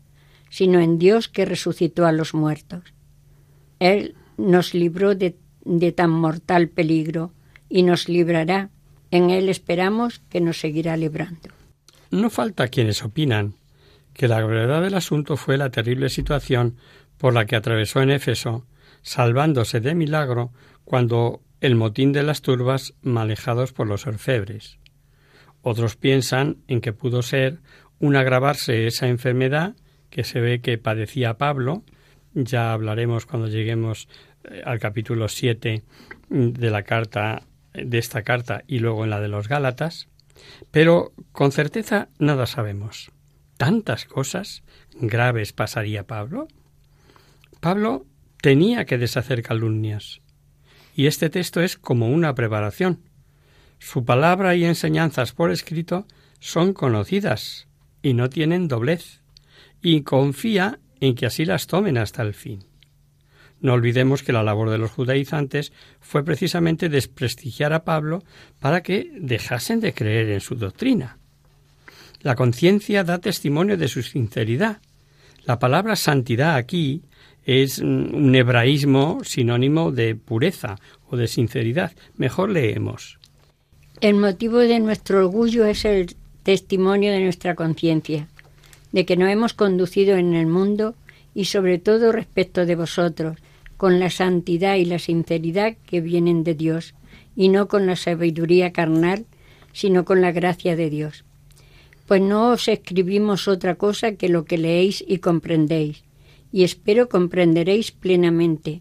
sino 0.51 0.81
en 0.81 0.99
Dios 0.99 1.29
que 1.29 1.45
resucitó 1.45 2.07
a 2.07 2.11
los 2.11 2.35
muertos. 2.35 2.93
Él 3.79 4.17
nos 4.37 4.75
libró 4.75 5.15
de, 5.15 5.37
tan 5.95 6.11
mortal 6.11 6.67
peligro 6.67 7.33
y 7.69 7.85
nos 7.85 8.09
librará. 8.09 8.71
En 9.13 9.31
Él 9.31 9.49
esperamos 9.49 10.23
que 10.29 10.41
nos 10.41 10.59
seguirá 10.59 10.97
librando. 10.97 11.51
No 12.11 12.31
falta 12.31 12.67
quienes 12.67 13.05
opinan 13.05 13.55
que 14.13 14.27
la 14.27 14.41
gravedad 14.41 14.83
del 14.83 14.95
asunto 14.95 15.37
fue 15.37 15.57
la 15.57 15.71
terrible 15.71 16.09
situación 16.09 16.79
por 17.17 17.33
la 17.33 17.47
que 17.47 17.55
atravesó 17.55 18.03
en 18.03 18.11
Éfeso, 18.11 18.67
salvándose 19.03 19.79
de 19.79 19.95
milagro 19.95 20.51
cuando 20.85 21.43
el 21.61 21.77
motín 21.77 22.13
de 22.13 22.25
las 22.25 22.43
turbas 22.43 22.95
manejados 23.03 23.73
por 23.73 23.87
los 23.87 24.09
orfebres. 24.09 24.78
Otros 25.69 25.97
piensan 25.97 26.57
en 26.67 26.81
que 26.81 26.95
pudo 26.95 27.21
ser 27.21 27.59
un 27.99 28.17
agravarse 28.17 28.87
esa 28.87 29.07
enfermedad 29.07 29.77
que 30.09 30.25
se 30.25 30.41
ve 30.41 30.63
que 30.63 30.79
padecía 30.79 31.37
Pablo, 31.37 31.85
ya 32.33 32.73
hablaremos 32.73 33.27
cuando 33.27 33.49
lleguemos 33.49 34.09
eh, 34.45 34.63
al 34.65 34.79
capítulo 34.79 35.29
7 35.29 35.83
de 36.31 36.71
la 36.71 36.85
carta 36.85 37.43
de 37.75 37.99
esta 37.99 38.23
carta 38.23 38.65
y 38.67 38.79
luego 38.79 39.05
en 39.05 39.11
la 39.11 39.21
de 39.21 39.29
los 39.29 39.47
Gálatas, 39.47 40.09
pero 40.71 41.13
con 41.33 41.53
certeza 41.53 42.09
nada 42.19 42.47
sabemos. 42.47 43.11
¿Tantas 43.59 44.07
cosas 44.07 44.63
graves 44.99 45.53
pasaría 45.53 46.07
Pablo? 46.07 46.49
Pablo 47.61 48.07
tenía 48.41 48.87
que 48.87 48.97
deshacer 48.97 49.43
calumnias, 49.43 50.23
y 50.95 51.09
este 51.09 51.29
texto 51.29 51.61
es 51.61 51.77
como 51.77 52.09
una 52.09 52.35
preparación. 52.35 53.03
Su 53.79 54.05
palabra 54.05 54.55
y 54.55 54.65
enseñanzas 54.65 55.33
por 55.33 55.51
escrito 55.51 56.07
son 56.41 56.73
conocidas 56.73 57.69
y 58.03 58.15
no 58.15 58.29
tienen 58.31 58.69
doblez, 58.69 59.23
y 59.83 60.03
confía 60.03 60.79
en 61.01 61.15
que 61.15 61.27
así 61.27 61.45
las 61.45 61.67
tomen 61.67 61.99
hasta 61.99 62.23
el 62.23 62.35
fin. 62.35 62.65
No 63.61 63.73
olvidemos 63.73 64.23
que 64.23 64.33
la 64.33 64.43
labor 64.43 64.71
de 64.71 64.79
los 64.79 64.91
judaizantes 64.91 65.73
fue 66.01 66.25
precisamente 66.25 66.89
desprestigiar 66.89 67.73
a 67.73 67.85
Pablo 67.85 68.23
para 68.61 68.83
que 68.83 69.11
dejasen 69.19 69.81
de 69.81 69.95
creer 69.95 70.31
en 70.31 70.41
su 70.41 70.55
doctrina. 70.55 71.19
La 72.21 72.35
conciencia 72.35 73.05
da 73.05 73.19
testimonio 73.19 73.77
de 73.77 73.89
su 73.89 74.03
sinceridad. 74.03 74.81
La 75.45 75.59
palabra 75.59 75.97
santidad 75.97 76.55
aquí 76.55 77.03
es 77.45 77.79
un 77.79 78.35
hebraísmo 78.35 79.21
sinónimo 79.25 79.91
de 79.91 80.15
pureza 80.15 80.77
o 81.09 81.17
de 81.17 81.27
sinceridad. 81.27 81.93
Mejor 82.17 82.51
leemos. 82.51 83.18
El 84.01 84.15
motivo 84.15 84.59
de 84.59 84.79
nuestro 84.79 85.27
orgullo 85.27 85.65
es 85.65 85.85
el 85.85 86.15
testimonio 86.45 87.11
de 87.11 87.19
nuestra 87.21 87.57
conciencia, 87.57 88.29
de 88.93 89.05
que 89.05 89.17
nos 89.17 89.29
hemos 89.29 89.55
conducido 89.55 90.17
en 90.17 90.35
el 90.35 90.47
mundo 90.47 90.95
y 91.35 91.47
sobre 91.47 91.79
todo 91.79 92.13
respecto 92.13 92.65
de 92.65 92.77
vosotros, 92.77 93.39
con 93.77 93.99
la 93.99 94.09
santidad 94.11 94.77
y 94.77 94.85
la 94.85 95.01
sinceridad 95.01 95.77
que 95.85 96.01
vienen 96.01 96.45
de 96.45 96.55
Dios, 96.55 96.95
y 97.35 97.49
no 97.49 97.67
con 97.67 97.87
la 97.87 97.97
sabiduría 97.97 98.73
carnal, 98.73 99.27
sino 99.73 100.05
con 100.05 100.21
la 100.21 100.31
gracia 100.31 100.77
de 100.77 100.91
Dios. 100.91 101.25
Pues 102.07 102.23
no 102.23 102.51
os 102.51 102.69
escribimos 102.69 103.49
otra 103.49 103.75
cosa 103.75 104.13
que 104.13 104.29
lo 104.29 104.45
que 104.45 104.59
leéis 104.59 105.05
y 105.09 105.19
comprendéis, 105.19 106.05
y 106.53 106.63
espero 106.63 107.09
comprenderéis 107.09 107.91
plenamente, 107.91 108.81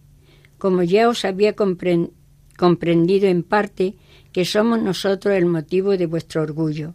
como 0.60 0.84
ya 0.84 1.10
os 1.10 1.26
había 1.26 1.56
comprendido 1.56 3.28
en 3.28 3.42
parte 3.42 3.96
que 4.38 4.46
somos 4.46 4.80
nosotros 4.80 5.34
el 5.34 5.48
motivo 5.48 5.98
de 5.98 6.06
vuestro 6.06 6.44
orgullo, 6.44 6.94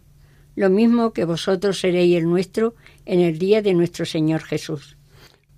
lo 0.55 0.69
mismo 0.69 1.11
que 1.11 1.25
vosotros 1.25 1.77
seréis 1.77 2.15
el 2.15 2.23
nuestro 2.23 2.73
en 3.05 3.19
el 3.19 3.37
día 3.37 3.61
de 3.61 3.73
nuestro 3.73 4.05
Señor 4.05 4.43
Jesús. 4.43 4.95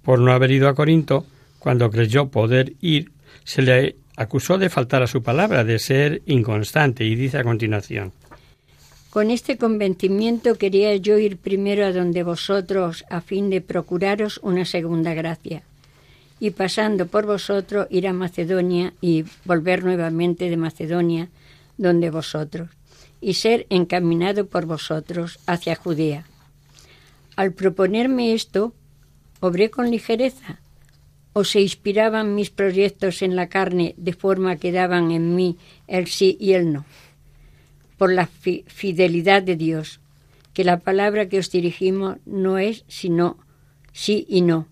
Por 0.01 0.17
no 0.17 0.31
haber 0.31 0.49
ido 0.49 0.67
a 0.67 0.73
Corinto, 0.73 1.27
cuando 1.59 1.91
creyó 1.91 2.29
poder 2.29 2.73
ir, 2.81 3.11
se 3.43 3.61
le 3.61 3.97
acusó 4.17 4.57
de 4.57 4.71
faltar 4.71 5.03
a 5.03 5.07
su 5.07 5.21
palabra, 5.21 5.63
de 5.63 5.77
ser 5.77 6.23
inconstante, 6.25 7.05
y 7.05 7.13
dice 7.13 7.37
a 7.37 7.43
continuación 7.43 8.13
con 9.11 9.29
este 9.29 9.55
convencimiento 9.57 10.55
quería 10.55 10.95
yo 10.95 11.19
ir 11.19 11.37
primero 11.37 11.85
a 11.85 11.93
donde 11.93 12.23
vosotros 12.23 13.05
a 13.11 13.21
fin 13.21 13.51
de 13.51 13.61
procuraros 13.61 14.39
una 14.41 14.65
segunda 14.65 15.13
gracia, 15.13 15.61
y 16.39 16.49
pasando 16.49 17.05
por 17.05 17.27
vosotros 17.27 17.85
ir 17.91 18.07
a 18.07 18.13
Macedonia 18.13 18.93
y 19.01 19.23
volver 19.45 19.83
nuevamente 19.83 20.49
de 20.49 20.57
Macedonia 20.57 21.29
donde 21.77 22.09
vosotros, 22.09 22.69
y 23.21 23.35
ser 23.35 23.65
encaminado 23.69 24.47
por 24.47 24.65
vosotros 24.65 25.39
hacia 25.47 25.75
Judea. 25.75 26.25
Al 27.35 27.53
proponerme 27.53 28.33
esto, 28.33 28.73
obré 29.39 29.69
con 29.69 29.91
ligereza, 29.91 30.59
o 31.33 31.43
se 31.43 31.61
inspiraban 31.61 32.33
mis 32.33 32.49
proyectos 32.49 33.21
en 33.21 33.35
la 33.35 33.49
carne 33.49 33.93
de 33.97 34.13
forma 34.13 34.55
que 34.55 34.71
daban 34.71 35.11
en 35.11 35.35
mí 35.35 35.57
el 35.87 36.07
sí 36.07 36.37
y 36.39 36.53
el 36.53 36.71
no 36.71 36.85
por 37.97 38.11
la 38.11 38.27
fidelidad 38.27 39.41
de 39.43 39.55
Dios, 39.55 39.99
que 40.53 40.63
la 40.63 40.79
palabra 40.79 41.27
que 41.27 41.39
os 41.39 41.51
dirigimos 41.51 42.17
no 42.25 42.57
es 42.57 42.83
sino 42.87 43.37
sí 43.93 44.25
y 44.29 44.41
no. 44.41 44.67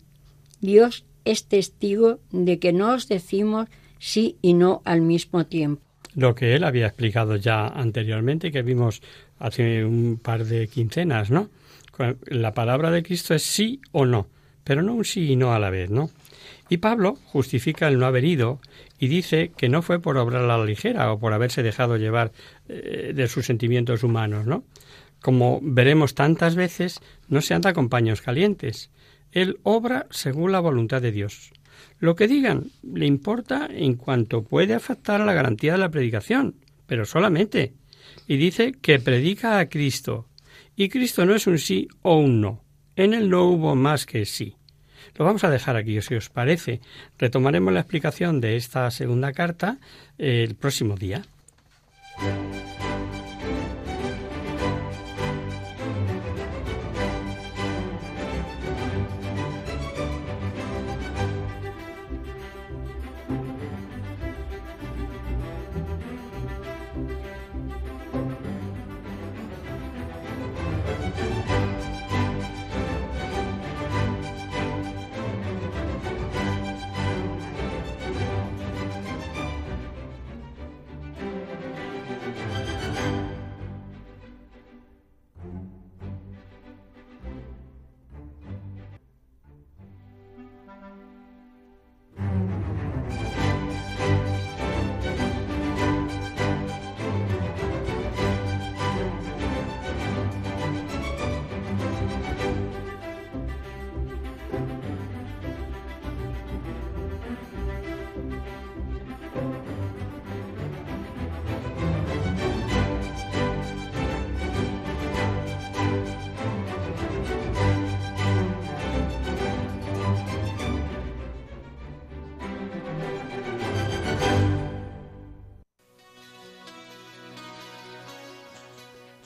Dios 0.61 1.05
es 1.25 1.45
testigo 1.45 2.19
de 2.31 2.59
que 2.59 2.73
no 2.73 2.93
os 2.93 3.07
decimos 3.07 3.69
sí 3.99 4.37
y 4.41 4.53
no 4.53 4.81
al 4.85 5.01
mismo 5.01 5.45
tiempo. 5.45 5.81
Lo 6.15 6.35
que 6.35 6.55
él 6.55 6.63
había 6.63 6.87
explicado 6.87 7.35
ya 7.35 7.67
anteriormente, 7.67 8.51
que 8.51 8.61
vimos 8.61 9.01
hace 9.39 9.83
un 9.83 10.19
par 10.21 10.45
de 10.45 10.67
quincenas, 10.67 11.31
¿no? 11.31 11.49
La 12.25 12.53
palabra 12.53 12.91
de 12.91 13.03
Cristo 13.03 13.33
es 13.33 13.43
sí 13.43 13.81
o 13.91 14.05
no, 14.05 14.27
pero 14.63 14.81
no 14.81 14.93
un 14.93 15.05
sí 15.05 15.31
y 15.31 15.35
no 15.35 15.53
a 15.53 15.59
la 15.59 15.69
vez, 15.69 15.89
¿no? 15.89 16.09
Y 16.69 16.77
Pablo 16.77 17.17
justifica 17.25 17.87
el 17.87 17.99
no 17.99 18.05
haber 18.05 18.25
ido 18.25 18.59
y 18.97 19.07
dice 19.07 19.51
que 19.55 19.69
no 19.69 19.81
fue 19.81 19.99
por 19.99 20.17
obrar 20.17 20.43
a 20.43 20.57
la 20.57 20.65
ligera 20.65 21.11
o 21.11 21.19
por 21.19 21.33
haberse 21.33 21.61
dejado 21.61 21.97
llevar 21.97 22.31
eh, 22.67 23.11
de 23.13 23.27
sus 23.27 23.45
sentimientos 23.45 24.03
humanos, 24.03 24.45
¿no? 24.45 24.63
Como 25.21 25.59
veremos 25.61 26.15
tantas 26.15 26.55
veces, 26.55 26.99
no 27.29 27.41
se 27.41 27.53
anda 27.53 27.73
con 27.73 27.89
paños 27.89 28.21
calientes. 28.21 28.91
Él 29.31 29.57
obra 29.63 30.07
según 30.09 30.51
la 30.51 30.59
voluntad 30.59 31.01
de 31.01 31.11
Dios. 31.11 31.52
Lo 31.99 32.15
que 32.15 32.27
digan 32.27 32.71
le 32.83 33.05
importa 33.05 33.67
en 33.69 33.95
cuanto 33.95 34.43
puede 34.43 34.73
afectar 34.73 35.21
a 35.21 35.25
la 35.25 35.33
garantía 35.33 35.73
de 35.73 35.77
la 35.79 35.89
predicación, 35.89 36.55
pero 36.85 37.05
solamente. 37.05 37.73
Y 38.27 38.37
dice 38.37 38.73
que 38.81 38.99
predica 38.99 39.59
a 39.59 39.69
Cristo. 39.69 40.27
Y 40.75 40.89
Cristo 40.89 41.25
no 41.25 41.35
es 41.35 41.47
un 41.47 41.59
sí 41.59 41.87
o 42.01 42.17
un 42.17 42.41
no. 42.41 42.63
En 42.95 43.13
él 43.13 43.29
no 43.29 43.45
hubo 43.45 43.75
más 43.75 44.05
que 44.05 44.25
sí. 44.25 44.55
Lo 45.15 45.25
vamos 45.25 45.43
a 45.43 45.49
dejar 45.49 45.75
aquí, 45.75 46.01
si 46.01 46.15
os 46.15 46.29
parece. 46.29 46.81
Retomaremos 47.17 47.73
la 47.73 47.81
explicación 47.81 48.41
de 48.41 48.55
esta 48.55 48.89
segunda 48.91 49.31
carta 49.31 49.77
eh, 50.17 50.43
el 50.47 50.55
próximo 50.55 50.95
día. 50.95 51.23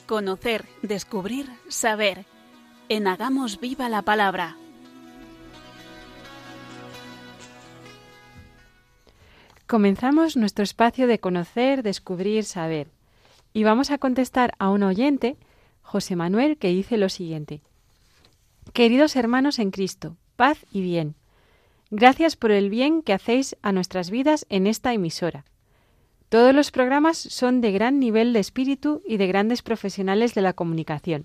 Conocer, 0.08 0.64
descubrir, 0.80 1.50
saber. 1.68 2.24
En 2.88 3.06
Hagamos 3.06 3.60
Viva 3.60 3.90
la 3.90 4.00
Palabra. 4.00 4.56
Comenzamos 9.66 10.34
nuestro 10.38 10.64
espacio 10.64 11.06
de 11.08 11.18
conocer, 11.18 11.82
descubrir, 11.82 12.44
saber. 12.44 12.88
Y 13.52 13.64
vamos 13.64 13.90
a 13.90 13.98
contestar 13.98 14.54
a 14.58 14.70
un 14.70 14.82
oyente, 14.82 15.36
José 15.82 16.16
Manuel, 16.16 16.56
que 16.56 16.68
dice 16.68 16.96
lo 16.96 17.10
siguiente. 17.10 17.60
Queridos 18.72 19.14
hermanos 19.14 19.58
en 19.58 19.70
Cristo, 19.70 20.16
paz 20.36 20.64
y 20.72 20.80
bien. 20.80 21.16
Gracias 21.90 22.34
por 22.36 22.50
el 22.50 22.70
bien 22.70 23.02
que 23.02 23.12
hacéis 23.12 23.58
a 23.60 23.72
nuestras 23.72 24.08
vidas 24.08 24.46
en 24.48 24.66
esta 24.66 24.94
emisora. 24.94 25.44
Todos 26.28 26.54
los 26.54 26.70
programas 26.70 27.16
son 27.16 27.62
de 27.62 27.72
gran 27.72 27.98
nivel 27.98 28.34
de 28.34 28.40
espíritu 28.40 29.02
y 29.06 29.16
de 29.16 29.26
grandes 29.26 29.62
profesionales 29.62 30.34
de 30.34 30.42
la 30.42 30.52
comunicación. 30.52 31.24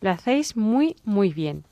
Lo 0.00 0.10
hacéis 0.10 0.56
muy, 0.56 0.96
muy 1.04 1.34
bien. 1.34 1.64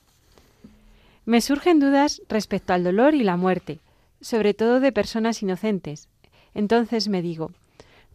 Me 1.24 1.40
surgen 1.40 1.80
dudas 1.80 2.20
respecto 2.28 2.74
al 2.74 2.84
dolor 2.84 3.14
y 3.14 3.22
la 3.22 3.38
muerte, 3.38 3.78
sobre 4.20 4.52
todo 4.52 4.80
de 4.80 4.92
personas 4.92 5.42
inocentes. 5.42 6.08
Entonces 6.52 7.08
me 7.08 7.22
digo, 7.22 7.50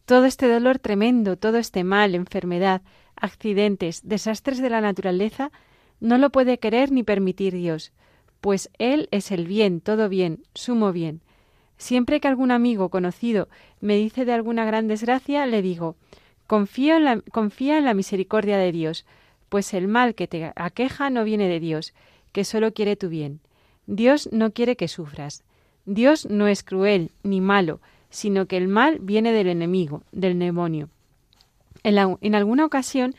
todo 0.06 0.26
este 0.26 0.48
dolor 0.48 0.78
tremendo, 0.78 1.38
todo 1.38 1.58
este 1.58 1.84
mal, 1.84 2.14
enfermedad, 2.14 2.84
accidentes, 3.16 4.08
desastres 4.08 4.62
de 4.62 4.70
la 4.70 4.82
naturaleza, 4.82 5.52
no 6.00 6.20
lo 6.20 6.30
puede 6.30 6.60
querer 6.60 6.92
ni 6.92 7.02
permitir 7.02 7.54
Dios, 7.54 7.94
pues 8.42 8.70
Él 8.78 9.08
es 9.12 9.32
el 9.32 9.48
bien, 9.48 9.82
todo 9.82 10.08
bien, 10.08 10.44
sumo 10.54 10.92
bien, 10.92 11.22
Siempre 11.82 12.20
que 12.20 12.28
algún 12.28 12.52
amigo 12.52 12.90
conocido 12.90 13.50
me 13.82 13.96
dice 13.96 14.26
de 14.26 14.34
alguna 14.34 14.66
gran 14.66 14.88
desgracia, 14.88 15.46
le 15.46 15.62
digo 15.62 15.96
confía 16.52 16.98
en, 16.98 17.06
la, 17.06 17.22
confía 17.32 17.78
en 17.78 17.86
la 17.86 17.94
misericordia 17.94 18.58
de 18.58 18.74
Dios, 18.74 19.06
pues 19.48 19.74
el 19.74 19.88
mal 19.88 20.16
que 20.16 20.28
te 20.28 20.52
aqueja 20.58 21.10
no 21.10 21.24
viene 21.24 21.48
de 21.48 21.62
Dios, 21.62 21.94
que 22.34 22.44
solo 22.44 22.74
quiere 22.74 22.98
tu 22.98 23.08
bien. 23.08 23.40
Dios 23.88 24.28
no 24.34 24.52
quiere 24.52 24.76
que 24.76 24.90
sufras. 24.90 25.46
Dios 25.86 26.26
no 26.26 26.50
es 26.50 26.64
cruel 26.64 27.12
ni 27.24 27.40
malo, 27.40 27.80
sino 28.10 28.48
que 28.48 28.58
el 28.58 28.68
mal 28.68 29.00
viene 29.00 29.32
del 29.32 29.48
enemigo, 29.48 30.04
del 30.12 30.38
demonio. 30.38 30.90
En, 31.84 32.18
en 32.20 32.36
alguna 32.36 32.66
ocasión 32.66 33.16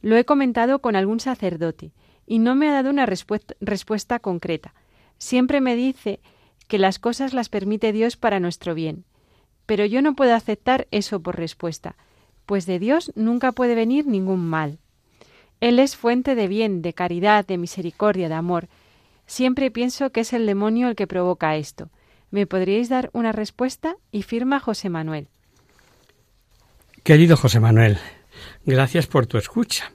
lo 0.00 0.16
he 0.16 0.24
comentado 0.24 0.78
con 0.78 0.96
algún 0.96 1.20
sacerdote 1.20 1.92
y 2.26 2.38
no 2.38 2.54
me 2.54 2.70
ha 2.70 2.72
dado 2.72 2.88
una 2.88 3.04
respuesta 3.04 4.18
concreta. 4.18 4.72
Siempre 5.18 5.60
me 5.60 5.76
dice 5.76 6.20
que 6.68 6.78
las 6.78 6.98
cosas 6.98 7.34
las 7.34 7.50
permite 7.50 7.92
Dios 7.92 8.16
para 8.16 8.40
nuestro 8.40 8.74
bien. 8.74 9.04
Pero 9.66 9.84
yo 9.84 10.02
no 10.02 10.14
puedo 10.14 10.34
aceptar 10.34 10.86
eso 10.90 11.20
por 11.20 11.36
respuesta, 11.36 11.96
pues 12.46 12.66
de 12.66 12.78
Dios 12.78 13.12
nunca 13.14 13.52
puede 13.52 13.74
venir 13.74 14.06
ningún 14.06 14.46
mal. 14.46 14.78
Él 15.60 15.78
es 15.78 15.96
fuente 15.96 16.34
de 16.34 16.48
bien, 16.48 16.82
de 16.82 16.92
caridad, 16.92 17.46
de 17.46 17.58
misericordia, 17.58 18.28
de 18.28 18.34
amor. 18.34 18.68
Siempre 19.26 19.70
pienso 19.70 20.10
que 20.10 20.20
es 20.20 20.32
el 20.32 20.46
demonio 20.46 20.88
el 20.88 20.96
que 20.96 21.06
provoca 21.06 21.56
esto. 21.56 21.90
¿Me 22.30 22.46
podríais 22.46 22.88
dar 22.88 23.10
una 23.12 23.30
respuesta? 23.30 23.96
Y 24.10 24.22
firma 24.22 24.58
José 24.58 24.88
Manuel. 24.88 25.28
Querido 27.04 27.36
José 27.36 27.60
Manuel, 27.60 27.98
gracias 28.64 29.06
por 29.06 29.26
tu 29.26 29.38
escucha 29.38 29.92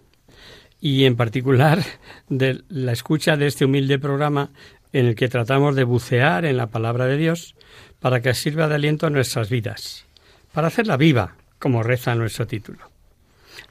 y 0.80 1.05
en 1.05 1.15
particular 1.15 1.84
de 2.30 2.63
la 2.70 2.91
escucha 2.91 3.38
de 3.38 3.47
este 3.47 3.65
humilde 3.65 3.99
programa 3.99 4.51
en 4.94 5.06
el 5.06 5.16
que 5.16 5.30
tratamos 5.30 5.76
de 5.76 5.84
bucear 5.84 6.46
en 6.46 6.58
la 6.58 6.68
palabra 6.68 7.06
de 7.06 7.18
Dios 7.18 7.56
para 8.00 8.22
que 8.22 8.34
sirva 8.34 8.68
de 8.68 8.76
aliento 8.76 9.08
a 9.08 9.10
nuestras 9.10 9.50
vidas, 9.50 10.06
para 10.54 10.68
hacerla 10.68 10.98
viva, 10.98 11.36
como 11.60 11.84
reza 11.84 12.16
nuestro 12.16 12.48
título. 12.48 12.90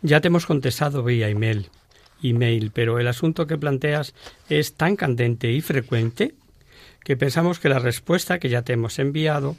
Ya 0.03 0.21
te 0.21 0.29
hemos 0.29 0.47
contestado 0.47 1.03
vía 1.03 1.29
email, 1.29 1.71
email, 2.23 2.71
pero 2.73 2.99
el 2.99 3.09
asunto 3.09 3.47
que 3.47 3.59
planteas 3.59 4.15
es 4.49 4.75
tan 4.75 4.97
candente 4.97 5.53
y 5.53 5.61
frecuente 5.61 6.35
que 7.05 7.17
pensamos 7.17 7.61
que 7.61 7.69
la 7.69 7.79
respuesta 7.79 8.39
que 8.39 8.49
ya 8.49 8.63
te 8.63 8.73
hemos 8.73 8.99
enviado 8.99 9.57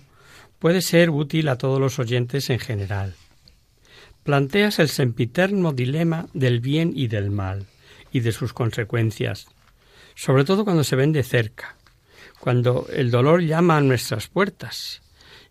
puede 0.59 0.81
ser 0.81 1.09
útil 1.09 1.49
a 1.49 1.57
todos 1.57 1.79
los 1.79 1.99
oyentes 1.99 2.49
en 2.49 2.59
general. 2.59 3.15
Planteas 4.23 4.79
el 4.79 4.89
sempiterno 4.89 5.71
dilema 5.71 6.27
del 6.33 6.59
bien 6.59 6.91
y 6.93 7.07
del 7.07 7.31
mal 7.31 7.65
y 8.11 8.19
de 8.19 8.33
sus 8.33 8.51
consecuencias, 8.51 9.47
sobre 10.17 10.45
todo 10.45 10.65
cuando 10.65 10.83
se 10.83 10.95
ven 10.95 11.13
de 11.13 11.21
cerca, 11.21 11.77
cuando 12.39 12.87
el 12.91 13.11
dolor 13.11 13.43
llama 13.43 13.77
a 13.77 13.81
nuestras 13.81 14.27
puertas 14.27 15.03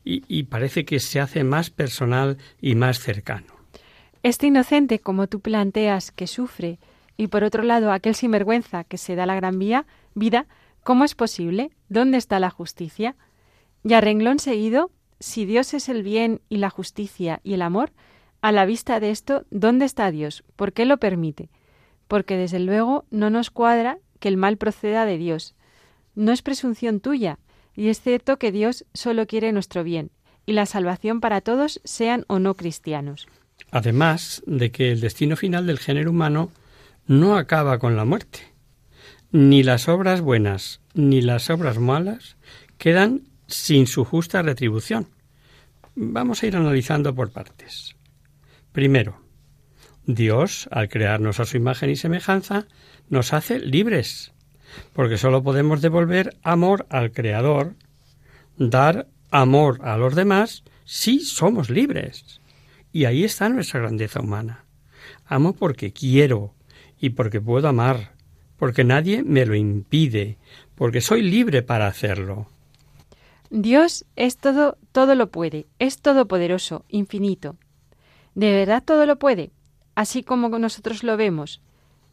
y, 0.03 0.43
parece 0.45 0.85
que 0.85 0.99
se 0.99 1.21
hace 1.21 1.45
más 1.45 1.71
personal 1.71 2.37
y 2.61 2.75
más 2.75 2.99
cercano. 2.99 3.47
Este 4.25 4.49
inocente, 4.49 4.99
como 4.99 5.29
tú 5.29 5.39
planteas, 5.39 6.11
que 6.11 6.27
sufre, 6.27 6.81
y 7.17 7.29
por 7.29 7.45
otro 7.45 7.63
lado 7.63 7.93
aquel 7.93 8.17
sinvergüenza 8.17 8.83
que 8.83 8.99
se 8.99 9.15
da 9.15 9.25
la 9.25 9.37
gran 9.37 9.59
vía, 9.59 9.87
vida, 10.15 10.47
¿cómo 10.83 11.05
es 11.05 11.15
posible? 11.15 11.71
¿Dónde 11.89 12.19
está 12.19 12.41
la 12.41 12.51
justicia? 12.51 13.15
Y 13.85 13.95
a 13.95 14.01
renglón 14.01 14.41
seguido, 14.41 14.91
si 15.21 15.45
Dios 15.45 15.75
es 15.75 15.89
el 15.89 16.03
bien 16.03 16.41
y 16.49 16.57
la 16.57 16.71
justicia 16.71 17.41
y 17.45 17.55
el 17.55 17.63
amor, 17.63 17.93
a 18.43 18.51
la 18.51 18.67
vista 18.67 18.99
de 18.99 19.11
esto, 19.11 19.45
¿dónde 19.51 19.85
está 19.85 20.11
Dios? 20.11 20.43
¿Por 20.57 20.73
qué 20.73 20.87
lo 20.87 20.99
permite? 20.99 21.51
Porque 22.09 22.37
desde 22.37 22.59
luego 22.59 23.05
no 23.11 23.31
nos 23.31 23.51
cuadra 23.51 23.99
que 24.19 24.29
el 24.29 24.37
mal 24.37 24.57
proceda 24.57 25.05
de 25.05 25.19
Dios. 25.19 25.55
No 26.15 26.33
es 26.33 26.43
presunción 26.43 27.01
tuya, 27.01 27.39
y 27.75 27.89
es 27.89 28.01
cierto 28.01 28.39
que 28.39 28.53
Dios 28.53 28.85
solo 28.95 29.27
quiere 29.27 29.53
nuestro 29.53 29.85
bien, 29.85 30.11
y 30.47 30.53
la 30.53 30.67
salvación 30.67 31.21
para 31.21 31.41
todos, 31.41 31.81
sean 31.85 32.25
o 32.29 32.39
no 32.39 32.55
cristianos. 32.55 33.27
Además 33.71 34.43
de 34.47 34.71
que 34.71 34.93
el 34.93 35.01
destino 35.01 35.37
final 35.37 35.67
del 35.67 35.79
género 35.79 36.11
humano 36.11 36.51
no 37.07 37.37
acaba 37.37 37.79
con 37.79 37.97
la 37.97 38.05
muerte. 38.05 38.41
ni 39.33 39.63
las 39.63 39.89
obras 39.89 40.21
buenas 40.21 40.81
ni 40.95 41.21
las 41.21 41.51
obras 41.51 41.79
malas 41.79 42.37
quedan 42.79 43.23
sin 43.47 43.87
su 43.87 44.05
justa 44.05 44.43
retribución. 44.43 45.09
Vamos 45.95 46.43
a 46.43 46.47
ir 46.47 46.57
analizando 46.57 47.15
por 47.15 47.31
partes. 47.31 47.97
Primero, 48.73 49.21
Dios, 50.07 50.69
al 50.71 50.89
crearnos 50.89 51.41
a 51.41 51.45
su 51.45 51.57
imagen 51.57 51.91
y 51.91 51.97
semejanza, 51.97 52.67
nos 53.11 53.33
hace 53.33 53.59
libres, 53.59 54.33
porque 54.93 55.19
sólo 55.19 55.43
podemos 55.43 55.83
devolver 55.83 56.37
amor 56.43 56.87
al 56.91 57.11
Creador, 57.11 57.75
dar 58.57 59.09
amor 59.31 59.81
a 59.83 59.97
los 59.97 60.15
demás, 60.15 60.63
si 60.85 61.21
somos 61.21 61.71
libres. 61.71 62.41
Y 62.93 63.05
ahí 63.05 63.25
está 63.25 63.49
nuestra 63.49 63.81
grandeza 63.81 64.21
humana. 64.21 64.65
Amo 65.27 65.55
porque 65.55 65.93
quiero 65.93 66.55
y 67.01 67.11
porque 67.11 67.41
puedo 67.41 67.69
amar, 67.69 68.13
porque 68.59 68.85
nadie 68.85 69.23
me 69.25 69.45
lo 69.45 69.55
impide, 69.57 70.39
porque 70.77 71.01
soy 71.01 71.23
libre 71.23 71.63
para 71.63 71.89
hacerlo. 71.89 72.49
Dios 73.51 74.05
es 74.15 74.39
todo, 74.39 74.79
todo 74.93 75.15
lo 75.15 75.31
puede, 75.31 75.67
es 75.79 75.99
todopoderoso, 75.99 76.85
infinito. 76.89 77.57
¿De 78.35 78.53
verdad 78.53 78.83
todo 78.85 79.07
lo 79.07 79.19
puede? 79.19 79.51
Así 79.97 80.23
como 80.23 80.51
nosotros 80.59 81.03
lo 81.03 81.17
vemos. 81.17 81.61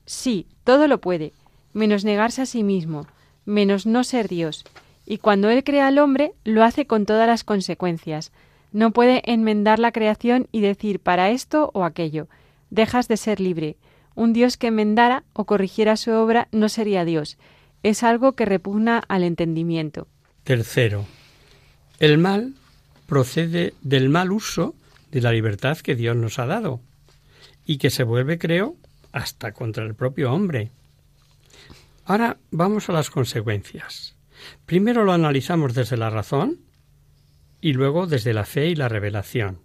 Sí, 0.05 0.47
todo 0.63 0.87
lo 0.87 1.01
puede, 1.01 1.33
menos 1.73 2.05
negarse 2.05 2.41
a 2.41 2.45
sí 2.45 2.63
mismo, 2.63 3.05
menos 3.45 3.85
no 3.85 4.05
ser 4.05 4.29
Dios. 4.29 4.63
Y 5.05 5.17
cuando 5.17 5.49
Él 5.49 5.65
crea 5.65 5.87
al 5.87 5.99
hombre, 5.99 6.31
lo 6.45 6.63
hace 6.63 6.87
con 6.87 7.05
todas 7.05 7.27
las 7.27 7.43
consecuencias. 7.43 8.31
No 8.71 8.91
puede 8.91 9.21
enmendar 9.25 9.79
la 9.79 9.91
creación 9.91 10.47
y 10.53 10.61
decir 10.61 11.01
para 11.01 11.29
esto 11.29 11.71
o 11.73 11.83
aquello. 11.83 12.29
Dejas 12.69 13.09
de 13.09 13.17
ser 13.17 13.41
libre. 13.41 13.75
Un 14.15 14.31
Dios 14.31 14.55
que 14.55 14.67
enmendara 14.67 15.25
o 15.33 15.43
corrigiera 15.43 15.97
su 15.97 16.11
obra 16.11 16.47
no 16.53 16.69
sería 16.69 17.03
Dios. 17.03 17.37
Es 17.83 18.01
algo 18.03 18.31
que 18.31 18.45
repugna 18.45 19.03
al 19.09 19.23
entendimiento. 19.23 20.07
Tercero, 20.45 21.05
el 21.99 22.17
mal 22.17 22.53
procede 23.07 23.73
del 23.81 24.07
mal 24.07 24.31
uso 24.31 24.73
de 25.11 25.19
la 25.19 25.33
libertad 25.33 25.77
que 25.79 25.95
Dios 25.95 26.15
nos 26.15 26.39
ha 26.39 26.45
dado 26.45 26.79
y 27.65 27.77
que 27.77 27.89
se 27.89 28.03
vuelve, 28.03 28.37
creo, 28.37 28.75
hasta 29.11 29.51
contra 29.53 29.85
el 29.85 29.95
propio 29.95 30.33
hombre. 30.33 30.71
Ahora 32.05 32.37
vamos 32.51 32.89
a 32.89 32.93
las 32.93 33.09
consecuencias. 33.09 34.15
Primero 34.65 35.05
lo 35.05 35.13
analizamos 35.13 35.73
desde 35.73 35.97
la 35.97 36.09
razón 36.09 36.59
y 37.61 37.73
luego 37.73 38.07
desde 38.07 38.33
la 38.33 38.45
fe 38.45 38.67
y 38.67 38.75
la 38.75 38.89
revelación. 38.89 39.59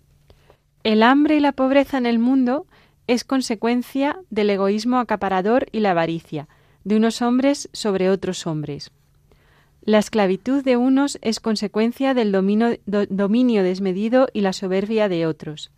El 0.84 1.02
hambre 1.02 1.36
y 1.36 1.40
la 1.40 1.52
pobreza 1.52 1.98
en 1.98 2.06
el 2.06 2.18
mundo 2.18 2.66
es 3.08 3.24
consecuencia 3.24 4.20
del 4.30 4.50
egoísmo 4.50 4.98
acaparador 4.98 5.66
y 5.72 5.80
la 5.80 5.90
avaricia 5.90 6.48
de 6.84 6.96
unos 6.96 7.22
hombres 7.22 7.68
sobre 7.72 8.08
otros 8.10 8.46
hombres. 8.46 8.92
La 9.82 9.98
esclavitud 9.98 10.62
de 10.62 10.76
unos 10.76 11.18
es 11.22 11.40
consecuencia 11.40 12.14
del 12.14 12.30
dominio 12.30 13.62
desmedido 13.62 14.28
y 14.32 14.42
la 14.42 14.52
soberbia 14.52 15.08
de 15.08 15.26
otros. 15.26 15.70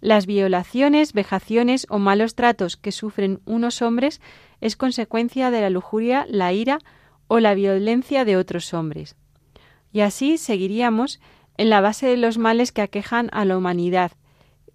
Las 0.00 0.26
violaciones, 0.26 1.12
vejaciones 1.12 1.86
o 1.90 1.98
malos 1.98 2.34
tratos 2.34 2.76
que 2.76 2.92
sufren 2.92 3.40
unos 3.44 3.82
hombres 3.82 4.20
es 4.60 4.76
consecuencia 4.76 5.50
de 5.50 5.60
la 5.60 5.70
lujuria, 5.70 6.26
la 6.28 6.52
ira 6.52 6.78
o 7.26 7.38
la 7.38 7.54
violencia 7.54 8.24
de 8.24 8.36
otros 8.36 8.72
hombres. 8.72 9.16
Y 9.92 10.00
así 10.00 10.38
seguiríamos 10.38 11.20
en 11.58 11.68
la 11.68 11.80
base 11.80 12.06
de 12.06 12.16
los 12.16 12.38
males 12.38 12.72
que 12.72 12.82
aquejan 12.82 13.28
a 13.32 13.44
la 13.44 13.56
humanidad, 13.56 14.12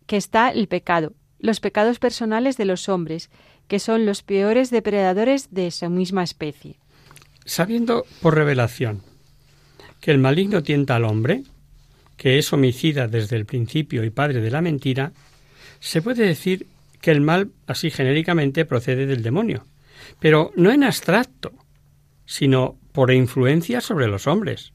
que 0.05 0.17
está 0.17 0.49
el 0.49 0.67
pecado, 0.67 1.13
los 1.39 1.59
pecados 1.59 1.99
personales 1.99 2.57
de 2.57 2.65
los 2.65 2.89
hombres, 2.89 3.29
que 3.67 3.79
son 3.79 4.05
los 4.05 4.21
peores 4.21 4.69
depredadores 4.69 5.51
de 5.51 5.67
esa 5.67 5.89
misma 5.89 6.23
especie. 6.23 6.77
Sabiendo 7.45 8.05
por 8.21 8.35
revelación 8.35 9.01
que 10.01 10.11
el 10.11 10.19
maligno 10.19 10.61
tienta 10.61 10.95
al 10.95 11.05
hombre, 11.05 11.43
que 12.17 12.37
es 12.37 12.51
homicida 12.53 13.07
desde 13.07 13.35
el 13.35 13.45
principio 13.45 14.03
y 14.03 14.09
padre 14.09 14.41
de 14.41 14.51
la 14.51 14.61
mentira, 14.61 15.11
se 15.79 16.01
puede 16.01 16.25
decir 16.25 16.67
que 17.01 17.11
el 17.11 17.21
mal, 17.21 17.51
así 17.67 17.91
genéricamente, 17.91 18.65
procede 18.65 19.05
del 19.05 19.21
demonio, 19.21 19.65
pero 20.19 20.51
no 20.55 20.71
en 20.71 20.83
abstracto, 20.83 21.51
sino 22.25 22.77
por 22.91 23.11
influencia 23.11 23.81
sobre 23.81 24.07
los 24.07 24.27
hombres. 24.27 24.73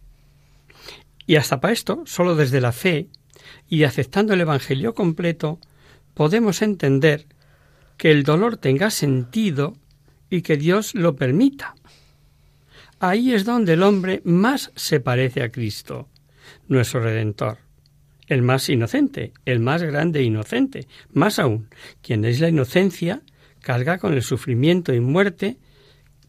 Y 1.27 1.37
hasta 1.37 1.61
para 1.61 1.73
esto, 1.73 2.03
solo 2.07 2.37
desde 2.37 2.61
la 2.61 2.73
fe 2.73 3.09
y 3.69 3.85
aceptando 3.85 4.35
el 4.35 4.41
Evangelio 4.41 4.95
completo, 4.95 5.59
podemos 6.15 6.63
entender 6.63 7.27
que 7.97 8.11
el 8.11 8.23
dolor 8.23 8.57
tenga 8.57 8.91
sentido 8.91 9.77
y 10.29 10.43
que 10.43 10.57
Dios 10.57 10.95
lo 10.95 11.17
permita. 11.17 11.75
Ahí 12.99 13.33
es 13.33 13.45
donde 13.45 13.75
el 13.75 13.83
hombre 13.83 14.21
más 14.25 14.73
se 14.77 15.01
parece 15.01 15.43
a 15.43 15.51
Cristo, 15.51 16.09
nuestro 16.71 17.01
Redentor, 17.01 17.59
el 18.29 18.43
más 18.43 18.69
inocente, 18.69 19.33
el 19.45 19.59
más 19.59 19.83
grande 19.83 20.23
inocente. 20.23 20.87
Más 21.13 21.39
aún, 21.39 21.69
quien 22.01 22.25
es 22.25 22.41
la 22.41 22.49
inocencia 22.49 23.23
carga 23.61 23.99
con 23.99 24.15
el 24.15 24.23
sufrimiento 24.23 24.95
y 24.95 25.01
muerte 25.01 25.59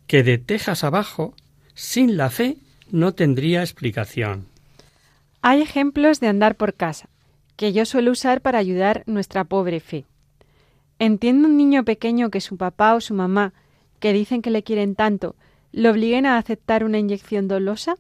que 0.08 0.24
de 0.24 0.40
tejas 0.40 0.84
abajo, 0.84 1.36
sin 1.76 2.18
la 2.18 2.30
fe, 2.30 2.58
no 2.90 3.14
tendría 3.14 3.62
explicación. 3.62 4.48
Hay 5.42 5.62
ejemplos 5.62 6.20
de 6.20 6.28
andar 6.28 6.56
por 6.56 6.74
casa, 6.74 7.08
que 7.56 7.72
yo 7.72 7.86
suelo 7.86 8.12
usar 8.12 8.42
para 8.42 8.60
ayudar 8.60 9.04
nuestra 9.06 9.44
pobre 9.46 9.80
fe. 9.80 10.06
Entiendo 11.00 11.48
un 11.48 11.56
niño 11.56 11.86
pequeño 11.86 12.32
que 12.32 12.42
su 12.42 12.58
papá 12.58 12.96
o 12.96 13.00
su 13.02 13.14
mamá, 13.14 13.54
que 14.00 14.12
dicen 14.12 14.42
que 14.42 14.50
le 14.50 14.64
quieren 14.64 14.96
tanto, 14.96 15.36
lo 15.72 15.92
obliguen 15.92 16.26
a 16.26 16.38
aceptar 16.38 16.84
una 16.84 16.98
inyección 16.98 17.48
dolosa, 17.48 17.96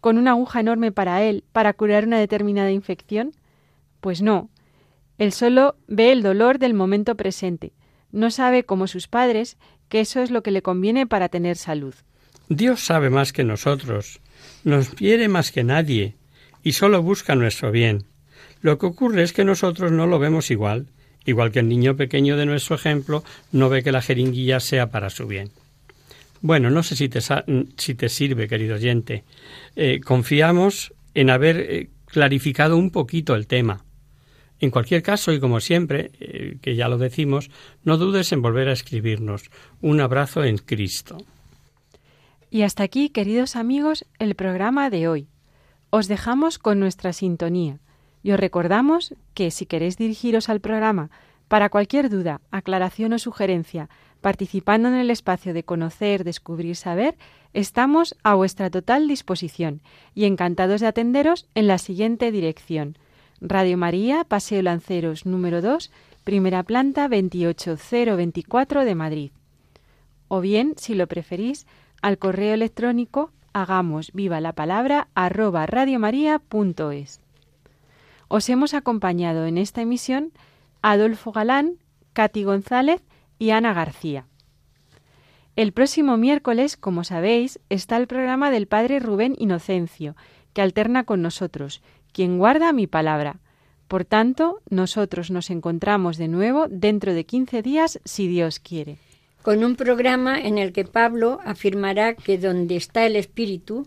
con 0.00 0.18
una 0.18 0.32
aguja 0.32 0.60
enorme 0.60 0.92
para 0.92 1.22
él, 1.22 1.44
para 1.52 1.72
curar 1.72 2.06
una 2.06 2.18
determinada 2.18 2.70
infección? 2.70 3.32
Pues 4.00 4.22
no. 4.22 4.50
Él 5.18 5.32
solo 5.32 5.76
ve 5.86 6.12
el 6.12 6.22
dolor 6.22 6.58
del 6.58 6.74
momento 6.74 7.16
presente. 7.16 7.72
No 8.12 8.30
sabe, 8.30 8.64
como 8.64 8.86
sus 8.86 9.08
padres, 9.08 9.56
que 9.88 10.00
eso 10.00 10.20
es 10.20 10.30
lo 10.30 10.42
que 10.42 10.50
le 10.50 10.62
conviene 10.62 11.06
para 11.06 11.28
tener 11.28 11.56
salud. 11.56 11.94
Dios 12.48 12.80
sabe 12.80 13.10
más 13.10 13.32
que 13.32 13.44
nosotros, 13.44 14.20
nos 14.64 14.88
quiere 14.90 15.28
más 15.28 15.52
que 15.52 15.64
nadie, 15.64 16.16
y 16.62 16.72
solo 16.72 17.02
busca 17.02 17.34
nuestro 17.34 17.70
bien. 17.70 18.04
Lo 18.62 18.78
que 18.78 18.86
ocurre 18.86 19.22
es 19.22 19.32
que 19.32 19.44
nosotros 19.44 19.92
no 19.92 20.06
lo 20.06 20.18
vemos 20.18 20.50
igual, 20.50 20.86
igual 21.26 21.52
que 21.52 21.60
el 21.60 21.68
niño 21.68 21.96
pequeño 21.96 22.36
de 22.36 22.46
nuestro 22.46 22.76
ejemplo 22.76 23.22
no 23.52 23.68
ve 23.68 23.82
que 23.82 23.92
la 23.92 24.02
jeringuilla 24.02 24.60
sea 24.60 24.90
para 24.90 25.10
su 25.10 25.26
bien. 25.26 25.50
Bueno, 26.40 26.70
no 26.70 26.82
sé 26.82 26.96
si 26.96 27.08
te, 27.08 27.20
si 27.20 27.94
te 27.94 28.08
sirve, 28.08 28.48
querido 28.48 28.76
oyente. 28.76 29.24
Eh, 29.76 30.00
confiamos 30.00 30.92
en 31.14 31.30
haber 31.30 31.56
eh, 31.58 31.90
clarificado 32.06 32.76
un 32.76 32.90
poquito 32.90 33.34
el 33.34 33.46
tema. 33.46 33.84
En 34.60 34.70
cualquier 34.70 35.02
caso, 35.02 35.32
y 35.32 35.40
como 35.40 35.60
siempre, 35.60 36.10
eh, 36.20 36.58
que 36.60 36.74
ya 36.74 36.88
lo 36.88 36.98
decimos, 36.98 37.50
no 37.84 37.96
dudes 37.96 38.32
en 38.32 38.42
volver 38.42 38.68
a 38.68 38.72
escribirnos. 38.72 39.50
Un 39.80 40.00
abrazo 40.00 40.44
en 40.44 40.58
Cristo. 40.58 41.18
Y 42.50 42.62
hasta 42.62 42.82
aquí, 42.82 43.10
queridos 43.10 43.56
amigos, 43.56 44.06
el 44.18 44.34
programa 44.34 44.90
de 44.90 45.06
hoy. 45.08 45.28
Os 45.90 46.08
dejamos 46.08 46.58
con 46.58 46.80
nuestra 46.80 47.12
sintonía 47.12 47.78
y 48.22 48.32
os 48.32 48.40
recordamos 48.40 49.14
que 49.34 49.50
si 49.50 49.64
queréis 49.64 49.96
dirigiros 49.96 50.48
al 50.48 50.60
programa 50.60 51.10
para 51.46 51.70
cualquier 51.70 52.10
duda, 52.10 52.40
aclaración 52.50 53.12
o 53.14 53.18
sugerencia, 53.18 53.88
participando 54.20 54.88
en 54.88 54.94
el 54.94 55.10
espacio 55.10 55.54
de 55.54 55.62
conocer, 55.62 56.24
descubrir, 56.24 56.76
saber, 56.76 57.16
estamos 57.52 58.16
a 58.22 58.34
vuestra 58.34 58.70
total 58.70 59.08
disposición 59.08 59.80
y 60.14 60.24
encantados 60.24 60.80
de 60.80 60.88
atenderos 60.88 61.46
en 61.54 61.66
la 61.66 61.78
siguiente 61.78 62.32
dirección. 62.32 62.96
Radio 63.40 63.78
María, 63.78 64.24
Paseo 64.24 64.62
Lanceros 64.62 65.24
número 65.24 65.62
2, 65.62 65.90
primera 66.24 66.62
planta 66.62 67.08
28024 67.08 68.84
de 68.84 68.94
Madrid. 68.94 69.30
O 70.26 70.40
bien, 70.40 70.74
si 70.76 70.94
lo 70.94 71.06
preferís, 71.06 71.66
al 72.02 72.18
correo 72.18 72.54
electrónico 72.54 73.30
hagamos 73.52 74.12
viva 74.12 74.40
la 74.40 74.52
palabra 74.52 75.08
arroba 75.14 75.66
radiomaria.es. 75.66 77.20
Os 78.28 78.48
hemos 78.50 78.74
acompañado 78.74 79.46
en 79.46 79.56
esta 79.56 79.80
emisión 79.80 80.32
Adolfo 80.82 81.32
Galán, 81.32 81.78
Cati 82.12 82.44
González 82.44 83.02
y 83.38 83.50
Ana 83.50 83.72
García. 83.74 84.26
El 85.56 85.72
próximo 85.72 86.16
miércoles, 86.16 86.76
como 86.76 87.04
sabéis, 87.04 87.58
está 87.68 87.96
el 87.96 88.06
programa 88.06 88.50
del 88.50 88.66
Padre 88.66 89.00
Rubén 89.00 89.34
Inocencio, 89.38 90.16
que 90.52 90.62
alterna 90.62 91.04
con 91.04 91.22
nosotros, 91.22 91.82
quien 92.12 92.38
guarda 92.38 92.72
mi 92.72 92.86
palabra. 92.86 93.40
Por 93.88 94.04
tanto, 94.04 94.60
nosotros 94.70 95.30
nos 95.30 95.50
encontramos 95.50 96.16
de 96.16 96.28
nuevo 96.28 96.66
dentro 96.68 97.14
de 97.14 97.24
15 97.24 97.62
días, 97.62 98.00
si 98.04 98.28
Dios 98.28 98.58
quiere. 98.58 98.98
Con 99.42 99.64
un 99.64 99.76
programa 99.76 100.40
en 100.40 100.58
el 100.58 100.72
que 100.72 100.84
Pablo 100.84 101.40
afirmará 101.44 102.14
que 102.14 102.38
donde 102.38 102.76
está 102.76 103.06
el 103.06 103.16
Espíritu 103.16 103.86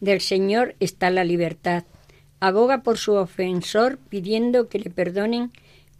del 0.00 0.20
Señor 0.20 0.74
está 0.80 1.10
la 1.10 1.24
libertad 1.24 1.84
aboga 2.40 2.82
por 2.82 2.98
su 2.98 3.14
ofensor 3.14 3.98
pidiendo 4.08 4.68
que 4.68 4.78
le 4.78 4.90
perdonen 4.90 5.50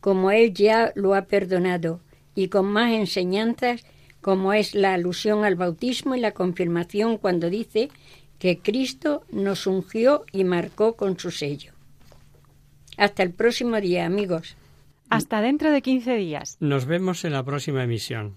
como 0.01 0.31
él 0.31 0.53
ya 0.53 0.93
lo 0.95 1.15
ha 1.15 1.23
perdonado 1.23 2.01
y 2.37 2.49
con 2.49 2.67
más 2.67 2.93
enseñanzas 2.93 3.85
como 4.21 4.53
es 4.53 4.75
la 4.75 4.95
alusión 4.95 5.45
al 5.45 5.57
bautismo 5.57 6.15
y 6.15 6.21
la 6.21 6.33
confirmación 6.33 7.17
cuando 7.17 7.51
dice 7.51 7.91
que 8.39 8.59
Cristo 8.59 9.25
nos 9.33 9.67
ungió 9.67 10.25
y 10.33 10.45
marcó 10.45 10.95
con 10.95 11.19
su 11.19 11.33
sello. 11.33 11.73
Hasta 12.97 13.23
el 13.23 13.33
próximo 13.33 13.81
día, 13.81 14.07
amigos. 14.07 14.57
Hasta 15.09 15.41
dentro 15.41 15.71
de 15.71 15.83
15 15.83 16.17
días. 16.17 16.57
Nos 16.61 16.87
vemos 16.87 17.25
en 17.25 17.33
la 17.33 17.45
próxima 17.45 17.85
emisión. 17.85 18.37